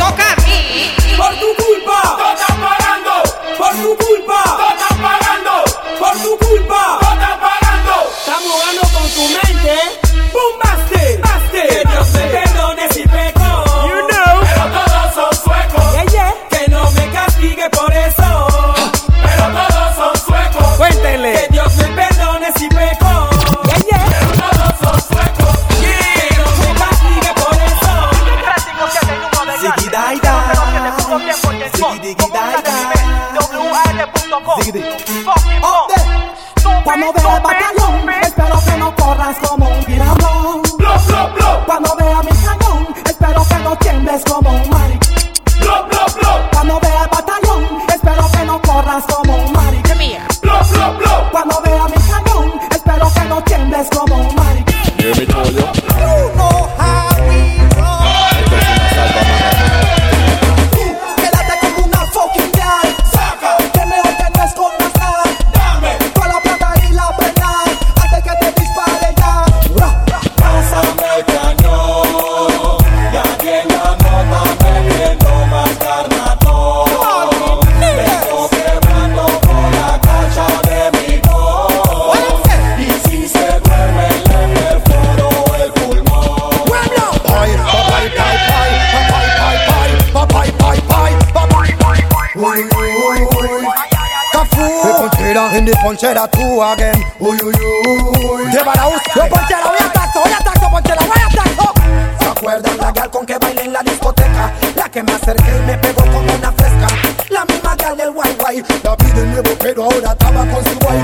[95.70, 96.92] ponchera tú again.
[97.20, 98.50] Uy, uy, uy.
[98.50, 99.00] De Baraúz.
[99.14, 101.72] Yo ponchera, voy a tacto, voy a tacto, ponchera, voy a tacto.
[102.18, 104.52] ¿Se acuerdan la gal con que bailé en la discoteca?
[104.74, 106.86] La que me acerqué y me pegó como una fresca.
[107.28, 108.64] La misma gal del guay guay.
[108.82, 110.98] La vi de nuevo, pero ahora estaba con su guay.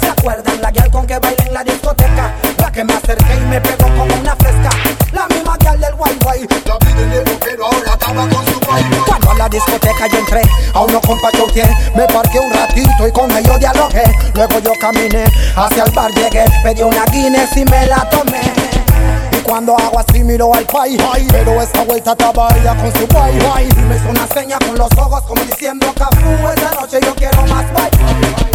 [0.00, 2.32] ¿Se acuerdan la gal con que bailé en la discoteca?
[2.58, 3.77] La que me acerqué y me pegó
[9.98, 10.42] discoteca yo entré,
[10.74, 11.68] a uno compa choteé.
[11.94, 14.04] Me parqué un ratito y con ellos dialogué.
[14.34, 15.24] Luego yo caminé
[15.56, 18.40] hacia el bar, llegué, pedí una Guinness y me la tomé.
[19.42, 20.98] Cuando hago así miro al pai
[21.30, 25.22] Pero esta vuelta ella con su guay Y me hizo una seña con los ojos
[25.22, 28.47] como diciendo Cafú, esta noche yo quiero más guay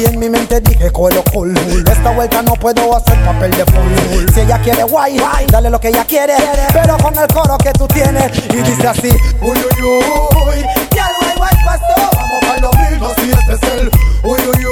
[0.00, 1.54] Y en mi mente dije colo cool
[1.86, 4.32] Esta vuelta no puedo hacer papel de full.
[4.32, 6.36] Si ella quiere guay, dale lo que ella quiere.
[6.72, 9.10] Pero con el coro que tú tienes Y dice así
[9.42, 10.64] Uy, uy, uy
[10.96, 13.90] Ya el guay guay pasó Vamos para los mismos y este es el
[14.22, 14.69] Uy, uy, uy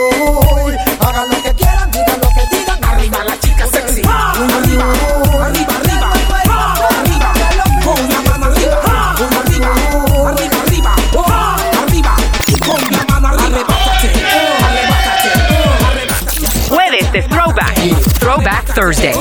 [18.78, 19.12] Thursday.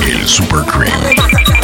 [0.00, 1.61] El Super Crime.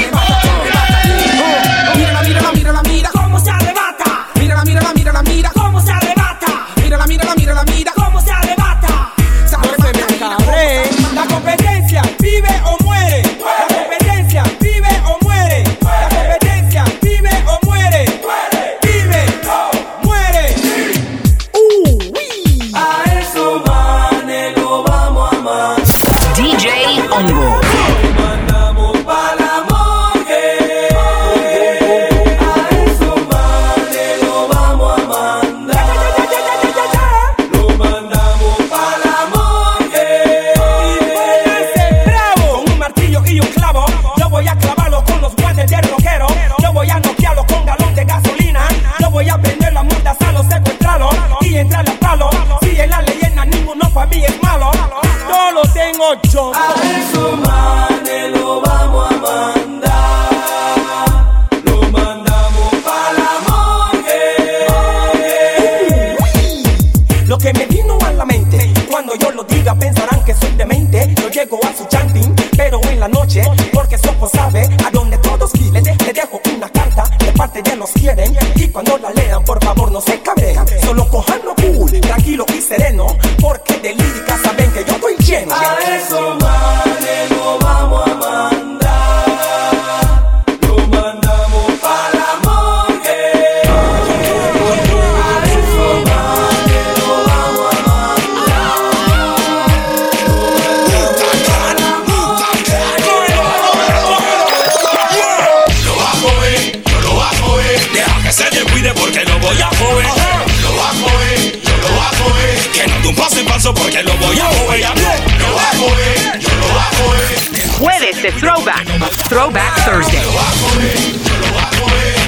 [118.18, 118.84] Throwback.
[119.28, 120.20] Throwback Thursday.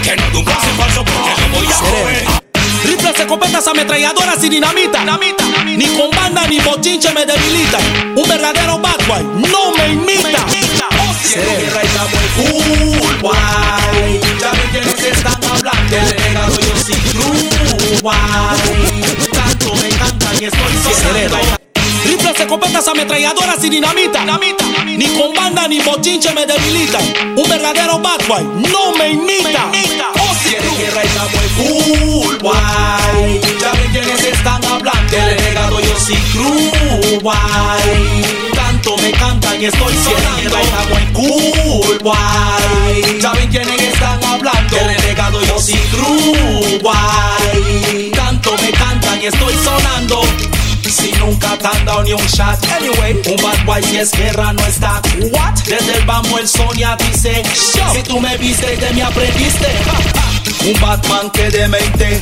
[0.05, 2.25] Que no de un paso falso porque no voy a joder.
[2.85, 5.05] Rifles, escopetas, ametralladoras y dinamita.
[5.65, 7.79] Ni con banda ni bochinche me debilita.
[8.15, 10.47] Un verdadero bad boy no me imita.
[11.33, 14.21] Quiero guerra y estamos en full guay.
[14.41, 15.97] Ya ven quienes están hablando.
[15.97, 18.59] El legado yo sí true guay.
[19.33, 21.60] Tanto me encantan y estoy sonando.
[22.41, 24.25] Rifles, escopetas, ametralladoras y dinamita.
[24.85, 26.99] Ni con banda ni bochinche me debilita.
[27.37, 29.71] Un verdadero bad boy no me imita.
[30.43, 33.41] Quiero guerra y estamos en full guay.
[33.61, 35.17] Ya ven quienes están hablando.
[35.17, 38.25] El legado yo sí true guay.
[38.55, 40.59] Tanto me cantan y estoy sonando.
[40.59, 43.21] Estamos en cool guay.
[43.21, 44.77] Ya ven quienes están hablando.
[44.77, 48.11] El legado yo sí true guay.
[48.15, 50.23] Tanto me cantan y estoy sonando.
[50.91, 54.53] Si nunca te han dado ni un shot Anyway, un bad boy si es guerra
[54.53, 55.55] no está What?
[55.67, 57.95] Desde el vamos el Sonia dice Show.
[57.95, 59.69] Si tú me viste de mí aprendiste.
[60.67, 62.21] Un Batman que demente.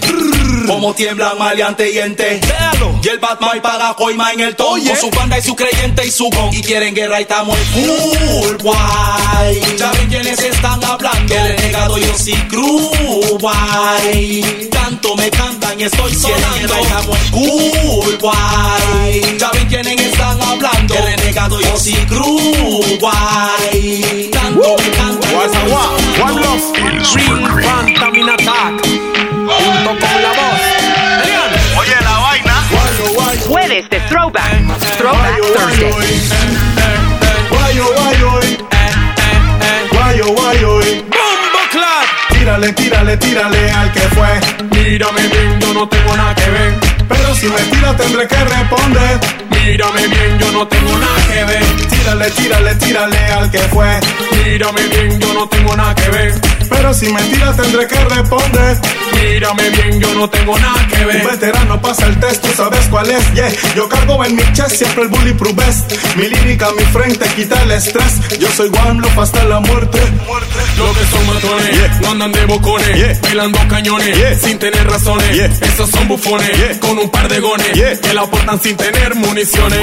[0.66, 2.40] Como tiemblan maleante y ente.
[2.46, 3.00] Véalo.
[3.02, 6.10] Y el Batman paga coima en el ton Con su banda y su creyente y
[6.10, 9.76] su gon Y quieren guerra y estamos en full guay.
[9.76, 11.34] Ya ven quienes están hablando.
[11.34, 14.68] El renegado yo sí crew guay.
[14.70, 16.58] Tanto me cantan y estoy sonando.
[16.58, 19.36] y estamos en cool guay.
[19.38, 20.94] Ya ven quienes están hablando.
[20.94, 24.30] El renegado yo sí crew guay.
[24.32, 25.98] Tanto me cantan y estoy sonando.
[26.24, 30.60] One Love, Fantamin Attack, junto con la voz.
[31.22, 31.50] Elian.
[31.78, 32.54] Oye, la vaina.
[33.46, 34.52] Jueves de Throwback.
[34.98, 35.86] Throwback Thursday.
[35.86, 35.94] Eh.
[39.62, 41.04] eh.
[41.04, 42.06] Bombo Clap.
[42.30, 44.40] Tírale, tírale, tírale al que fue.
[44.72, 46.74] Mírame bien, yo no tengo nada que ver.
[47.08, 49.18] Pero si me tira tendré que responder.
[49.50, 51.97] Mírame bien, yo no tengo nada que ver.
[52.08, 54.00] Tírale, tírale, tírale al que fue.
[54.32, 56.40] Mírame bien, yo no tengo nada que ver.
[56.70, 58.78] Pero si me tendré que responder.
[59.12, 61.16] Mírame bien, yo no tengo nada que ver.
[61.16, 63.50] Un veterano pasa el test, tú sabes cuál es, yeah.
[63.76, 65.92] Yo cargo en mi chest siempre el bullyproof vest.
[66.16, 68.38] Mi lírica, mi frente, quita el estrés.
[68.38, 69.98] Yo soy One Love hasta la muerte.
[70.78, 75.60] Lo que son matones, no andan de bocones, bailando cañones, sin tener razones.
[75.60, 79.78] Esos son bufones, con un par de gones, que la aportan sin tener municiones.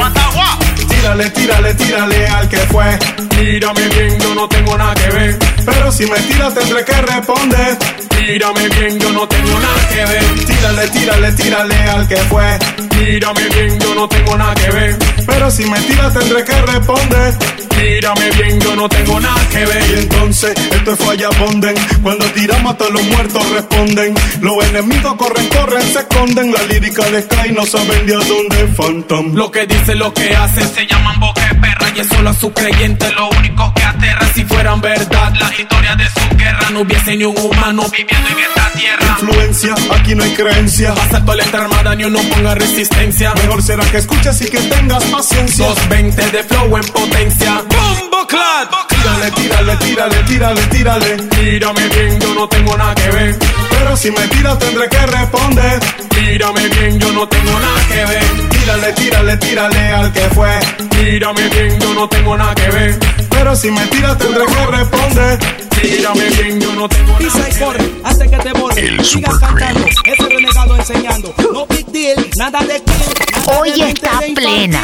[1.05, 2.97] Tírale, tírale, tírale al que fue.
[3.37, 5.37] Mírame bien, yo no tengo nada que ver.
[5.65, 7.77] Pero si me tira tendré que responder.
[8.21, 10.45] Mírame bien, yo no tengo nada que ver.
[10.45, 12.59] Tírale, tírale, tírale al que fue.
[12.97, 14.97] Mírame bien, yo no tengo nada que ver.
[15.25, 17.33] Pero si me tira tendré que responder.
[17.77, 19.83] Mírame bien, yo no tengo nada que ver.
[19.89, 21.75] Y entonces, esto es falla ponden.
[22.01, 24.15] Cuando tiramos a todos los muertos responden.
[24.41, 26.51] Los enemigos corren, corren, se esconden.
[26.53, 29.35] La lírica de Sky no saben de a dónde Phantom.
[29.35, 31.91] Lo que dice, lo que hace, se llaman boque perra.
[31.95, 34.27] Y es solo a su creyente lo único que aterra.
[34.33, 38.39] Si fueran verdad las historias de su guerra, no hubiese ni un humano viviendo en
[38.39, 39.17] esta tierra.
[39.19, 40.93] Influencia, aquí no hay creencia.
[40.93, 43.33] Asalto la armada, ni uno ponga resistencia.
[43.35, 45.65] Mejor será que escuches y que tengas paciencia.
[45.65, 47.63] 220 de flow en potencia.
[47.69, 48.67] ¡Bombo Clad!
[48.89, 51.17] Tírale, tírale, tírale, tírale, tírale.
[51.41, 53.37] Mírame bien, yo no tengo nada que ver.
[53.69, 55.79] Pero si me tira tendré que responder.
[56.19, 58.54] Mírame bien, yo no tengo nada que ver.
[58.65, 60.49] Tírale, tírale, tírale al que fue.
[60.97, 62.99] Mírame bien, yo no tengo nada que ver.
[63.29, 65.39] Pero si me tira tendré que responder.
[65.83, 67.91] Mírame bien, yo no tengo Pisa nada y que corre, ver.
[68.03, 68.87] hace que te borre.
[68.87, 71.35] El Sigas Super cantando, ese renegado enseñando.
[71.53, 73.53] No big deal, nada de kill.
[73.55, 74.81] Hoy está plena.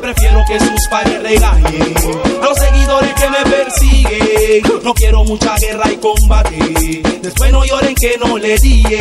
[0.00, 1.94] Prefiero que sus padres regañen
[2.42, 4.82] a los seguidores que me persiguen.
[4.84, 7.02] No quiero mucha guerra y combate.
[7.22, 8.98] Después no lloren que no le dije.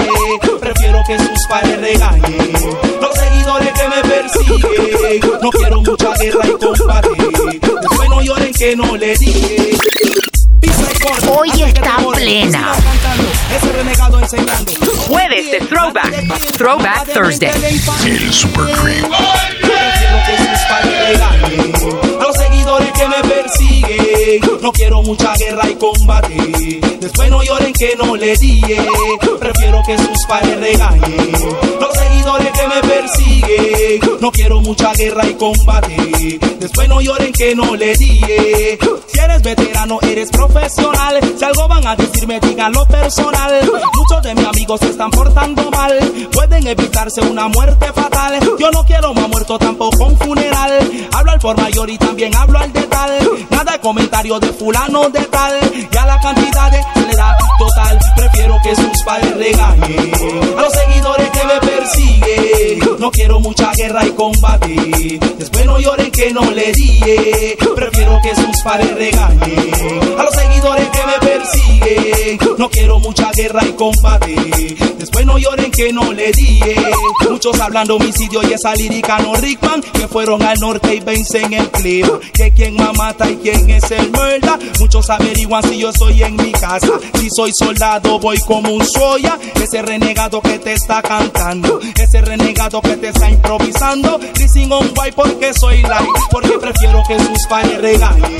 [0.59, 5.31] Prefiero que sus padres regañen a los seguidores que me persiguen.
[5.41, 7.09] No quiero mucha guerra y combate.
[7.81, 9.77] Después no lloren que no le dije.
[11.01, 12.73] Corre, Hoy está plena.
[15.07, 16.57] Jueves de Throwback.
[16.57, 17.51] Throwback Thursday.
[18.05, 19.05] El Super Cream.
[20.69, 21.73] Prefiero que sus padres regañen
[22.19, 24.08] a los seguidores que me persiguen.
[24.61, 26.79] No quiero mucha guerra y combate.
[26.99, 28.77] Después no lloren que no le dije.
[29.39, 31.31] Prefiero que sus padres regañen
[31.79, 34.19] los seguidores que me persiguen.
[34.19, 36.39] No quiero mucha guerra y combate.
[36.59, 38.77] Después no lloren que no le dije.
[39.07, 41.19] Si eres veterano, eres profesional.
[41.37, 43.71] Si algo van a decirme, díganlo personal.
[43.95, 45.97] Muchos de mis amigos se están portando mal.
[46.33, 48.37] Pueden evitarse una muerte fatal.
[48.59, 51.07] Yo no quiero más muerto, tampoco un funeral.
[51.13, 52.89] Hablo al por mayor y también hablo al de.
[53.49, 57.99] Nada con de fulano de tal y a la cantidad de soledad total.
[58.15, 60.11] Prefiero que sus padres regañen
[60.57, 62.99] a los seguidores que me persiguen.
[62.99, 65.19] No quiero mucha guerra y combate.
[65.37, 67.57] Después no lloren que no le dije.
[67.75, 69.71] Prefiero que sus padres regañen
[70.17, 72.39] a los seguidores que me persiguen.
[72.57, 74.35] No quiero mucha guerra y combate.
[74.97, 76.75] Después no lloren que no le dije.
[77.29, 81.69] Muchos hablando homicidio y esa lírica no Rickman que fueron al norte y vencen el
[81.69, 82.19] clima.
[82.33, 83.98] Que quién más mata y quién es el
[84.79, 86.87] Muchos averiguan si yo estoy en mi casa.
[87.19, 89.37] Si soy soldado, voy como un soya.
[89.55, 91.79] Ese renegado que te está cantando.
[91.95, 94.19] Ese renegado que te está improvisando.
[94.35, 96.09] Dicen on guay porque soy light.
[96.31, 98.37] Porque prefiero que sus padres regañen.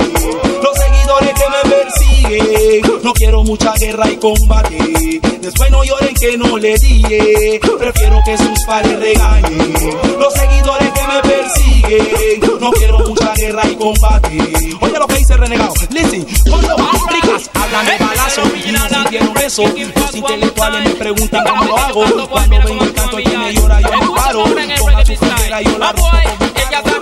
[0.62, 3.00] Los seguidores que me persiguen.
[3.04, 5.20] No quiero mucha guerra y combate.
[5.40, 7.60] Después no lloren que no le dije.
[7.78, 9.74] Prefiero que sus padres regañen.
[10.18, 12.40] Los seguidores me persiguen.
[12.60, 14.38] No quiero mucha guerra y combate.
[14.80, 15.74] Oye lo que dice el renegado.
[15.90, 16.76] Listen, cuando
[17.10, 19.62] ricas hablan de balazo y sintieron eso.
[19.96, 22.28] Los intelectuales me preguntan cómo lo hago.
[22.28, 24.44] Cuando vengo el canto y me llora, yo me paro.
[24.44, 26.10] Ponga su frontera, yo la rompo.
[26.54, 27.00] Ella se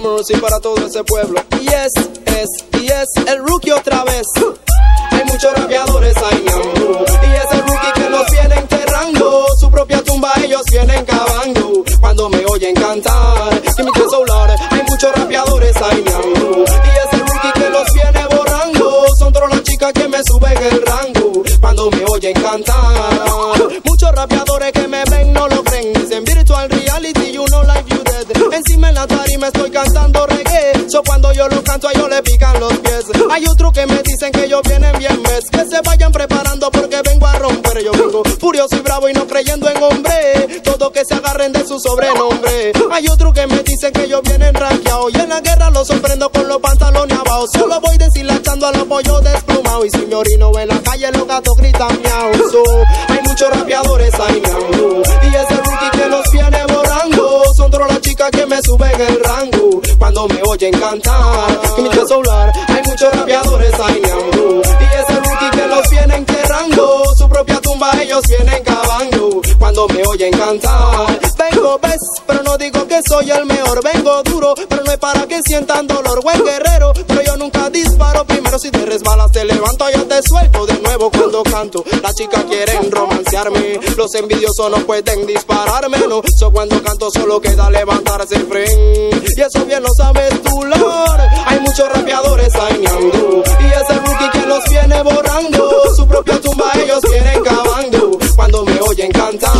[0.00, 1.40] lar Vámonos y para todo ese pueblo.
[1.60, 1.92] Y es,
[2.26, 2.48] es,
[2.80, 4.26] y es el rookie otra vez.
[5.10, 6.44] Hay muchos rapeadores ahí.
[6.44, 9.46] Y es el rookie que los viene enterrando.
[9.58, 11.84] Su propia tumba ellos vienen cavando.
[12.00, 16.04] Cuando me oyen cantar Y me solar Hay muchos rapeadores ahí.
[16.04, 19.06] Y es el rookie que los viene borrando.
[19.18, 21.42] Son todas las chicas que me suben el rango.
[21.60, 23.20] Cuando me oyen cantar
[23.84, 24.49] Muchos rapeadores
[31.04, 33.04] cuando yo lo canto a ellos le pican los pies.
[33.30, 35.44] Hay otros que me dicen que ellos vienen bien mes.
[35.50, 37.82] Que se vayan preparando porque vengo a romper.
[37.84, 40.60] Yo vengo furioso y bravo y no creyendo en hombre.
[40.64, 42.72] Todo que se agarren de su sobrenombre.
[42.90, 46.30] Hay otros que me dicen que ellos vienen rankeados Y en la guerra los sorprendo
[46.30, 47.46] con los pantalones abajo.
[47.52, 51.56] Solo voy deshilachando al apoyo desplumado Y si me orino en la calle los gatos
[51.56, 52.50] gritan miau.
[52.50, 52.62] So,
[53.08, 55.02] Hay muchos rapeadores ahí miau.
[55.22, 59.20] Y ese rookie que los viene borrando Son todas las chicas que me suben el
[60.28, 61.60] me oyen cantar.
[61.78, 67.60] Me solar Hay muchos rapeadores ahí Y ese rookie que los viene enterrando Su propia
[67.60, 69.40] tumba ellos vienen cavando.
[69.58, 74.54] Cuando me oyen cantar Vengo, ves, pero no digo que soy el mejor Vengo duro,
[74.68, 78.70] pero no es para que sientan dolor Buen guerrero, pero yo nunca disparo Primero si
[78.70, 80.66] te resbalas te levanto Yo te suelto
[81.08, 81.82] cuando canto.
[82.02, 87.70] Las chicas quieren romancearme Los envidiosos no pueden dispararme No, so cuando canto solo queda
[87.70, 91.20] levantarse el friend Y eso bien lo sabes tú, Lord.
[91.46, 93.42] Hay muchos rapeadores ñangu.
[93.60, 98.18] Y ese rookie que los viene borrando Su propia tumba ellos vienen cavando.
[98.36, 99.52] Cuando me oyen cantar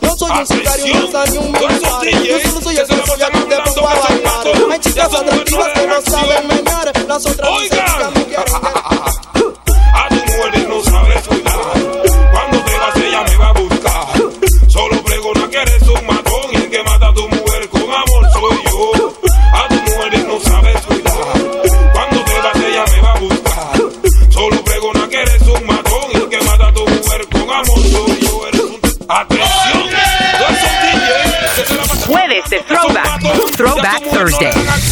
[0.00, 2.06] No soy un sicario, no soy un militar.
[2.24, 4.72] Yo solo soy el que te pongo a bailar.
[4.72, 7.06] Hay chicas atractivas que no saben menear.
[7.06, 8.91] Las otras chicas me quieren
[33.62, 34.02] Throwback.
[34.02, 34.91] Thursday.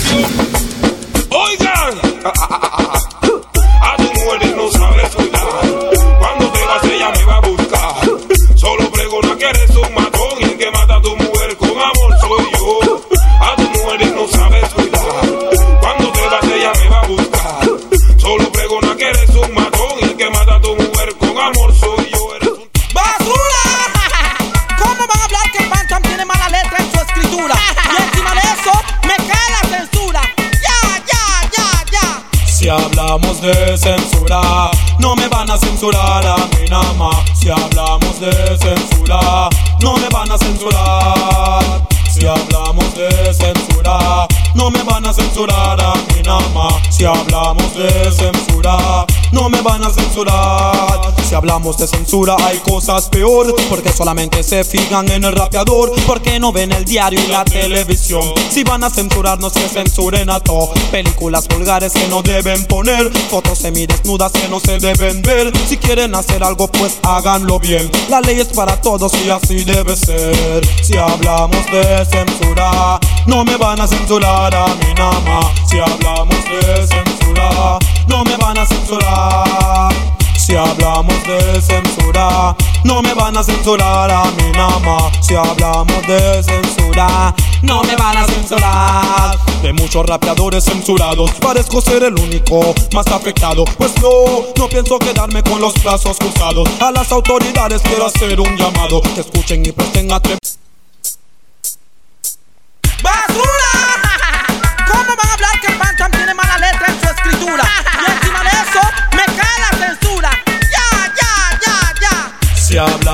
[33.40, 37.10] De censura, no me van a censurar a mí nada.
[37.34, 39.48] Si hablamos de censura,
[39.80, 41.86] no me van a censurar.
[42.12, 46.68] Si hablamos de censura, no me van a censurar a mí nada.
[46.90, 51.14] Si hablamos de censura, no me van a censurar.
[51.28, 53.54] Si hablamos de censura, hay cosas peor.
[53.68, 55.92] Porque solamente se fijan en el rapeador.
[56.06, 58.22] Porque no ven el diario y la televisión.
[58.50, 60.72] Si van a censurarnos, que censuren a todo.
[60.90, 63.10] Películas vulgares que no deben poner.
[63.30, 65.52] Fotos semidesnudas que no se deben ver.
[65.68, 67.90] Si quieren hacer algo, pues háganlo bien.
[68.08, 70.66] La ley es para todos y así debe ser.
[70.82, 74.66] Si hablamos de censura, no me van a censurar a
[74.96, 75.46] nada más.
[75.68, 77.19] Si hablamos de censura,
[78.06, 79.92] no me van a censurar.
[80.36, 84.24] Si hablamos de censura, no me van a censurar a
[84.56, 85.26] nada más.
[85.26, 89.38] Si hablamos de censura, no me van a censurar.
[89.62, 93.64] De muchos rapeadores censurados, parezco ser el único más afectado.
[93.76, 94.10] Pues no,
[94.56, 96.68] no pienso quedarme con los brazos cruzados.
[96.80, 99.02] A las autoridades quiero hacer un llamado.
[99.14, 100.38] Que escuchen y presten atención.
[103.02, 103.79] ¡Basura!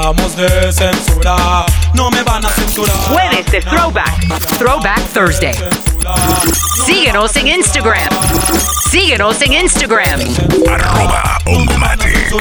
[0.07, 2.97] Hablamos de censura, no me van a censurar.
[3.09, 4.57] Jueves de Throwback.
[4.59, 5.55] Throwback Thursday.
[6.85, 8.09] Síguenos en Instagram.
[8.89, 10.21] Síguenos en Instagram.
[10.69, 12.33] Arroba Ongomatic.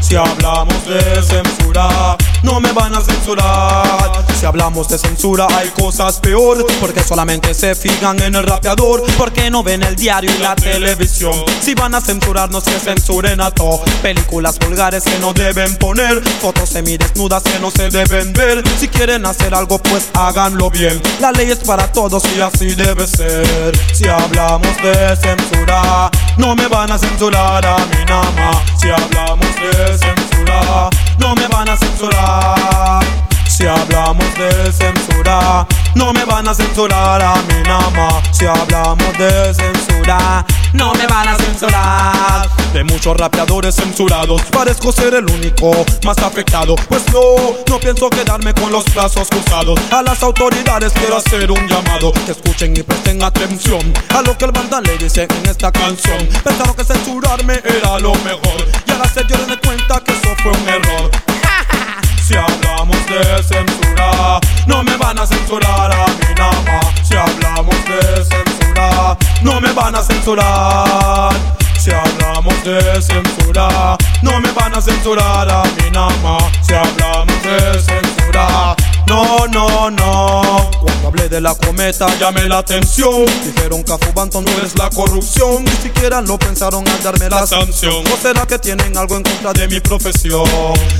[0.00, 4.24] Si hablamos de censura, no me van a censurar.
[4.38, 6.66] Si hablamos de censura, hay cosas peor.
[6.80, 9.02] Porque solamente se fijan en el rapeador.
[9.16, 11.34] Porque no ven el diario y la televisión.
[11.60, 13.82] Si van a censurarnos, que censuren a todo.
[14.02, 16.22] Películas vulgares que no deben poner.
[16.40, 18.62] Fotos semidesnudas que no se deben ver.
[18.78, 21.00] Si quieren hacer algo, pues háganlo bien.
[21.20, 23.72] La ley es para todos y así debe ser.
[23.92, 27.76] Si hablamos de censura, no me van a censurar a
[28.08, 28.80] nada más.
[28.80, 29.71] Si hablamos de
[35.94, 38.22] no me van a censurar a mí nada.
[38.32, 42.48] Si hablamos de censura, no me van a censurar.
[42.72, 46.74] De muchos rapeadores censurados, parezco ser el único más afectado.
[46.88, 47.20] Pues no,
[47.68, 49.78] no pienso quedarme con los brazos cruzados.
[49.90, 52.12] A las autoridades quiero hacer un llamado.
[52.24, 56.26] Que escuchen y presten atención a lo que el banda le dice en esta canción.
[56.42, 58.66] Pensaron que censurarme era lo mejor.
[58.86, 61.10] Y ahora se dieron cuenta que eso fue un error.
[62.22, 63.81] Si hablamos de censura,
[64.66, 66.80] no me van a censurar a mí nada.
[67.02, 71.32] Si hablamos de censura, no me van a censurar.
[71.78, 76.38] Si hablamos de censura, no me van a censurar a mí nada.
[76.62, 78.76] Si hablamos de censura,
[79.06, 80.81] no, no, no.
[81.04, 83.24] Hablé de la cometa llamé la atención.
[83.44, 85.64] Dijeron que Afubanton no es la corrupción.
[85.64, 88.04] Ni siquiera lo pensaron al darme la sanción.
[88.12, 90.44] ¿O será que tienen algo en contra de mi profesión?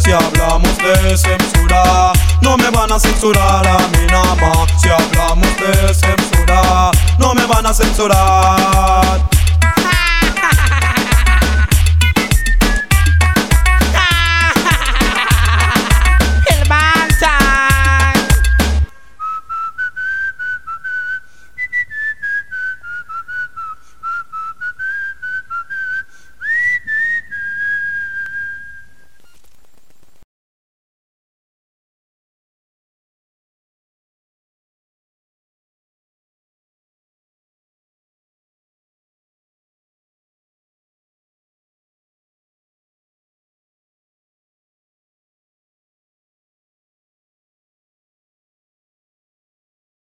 [0.03, 4.67] Si hablamos de censura, no me van a censurar a mí nada.
[4.81, 9.42] Si hablamos de censura, no me van a censurar.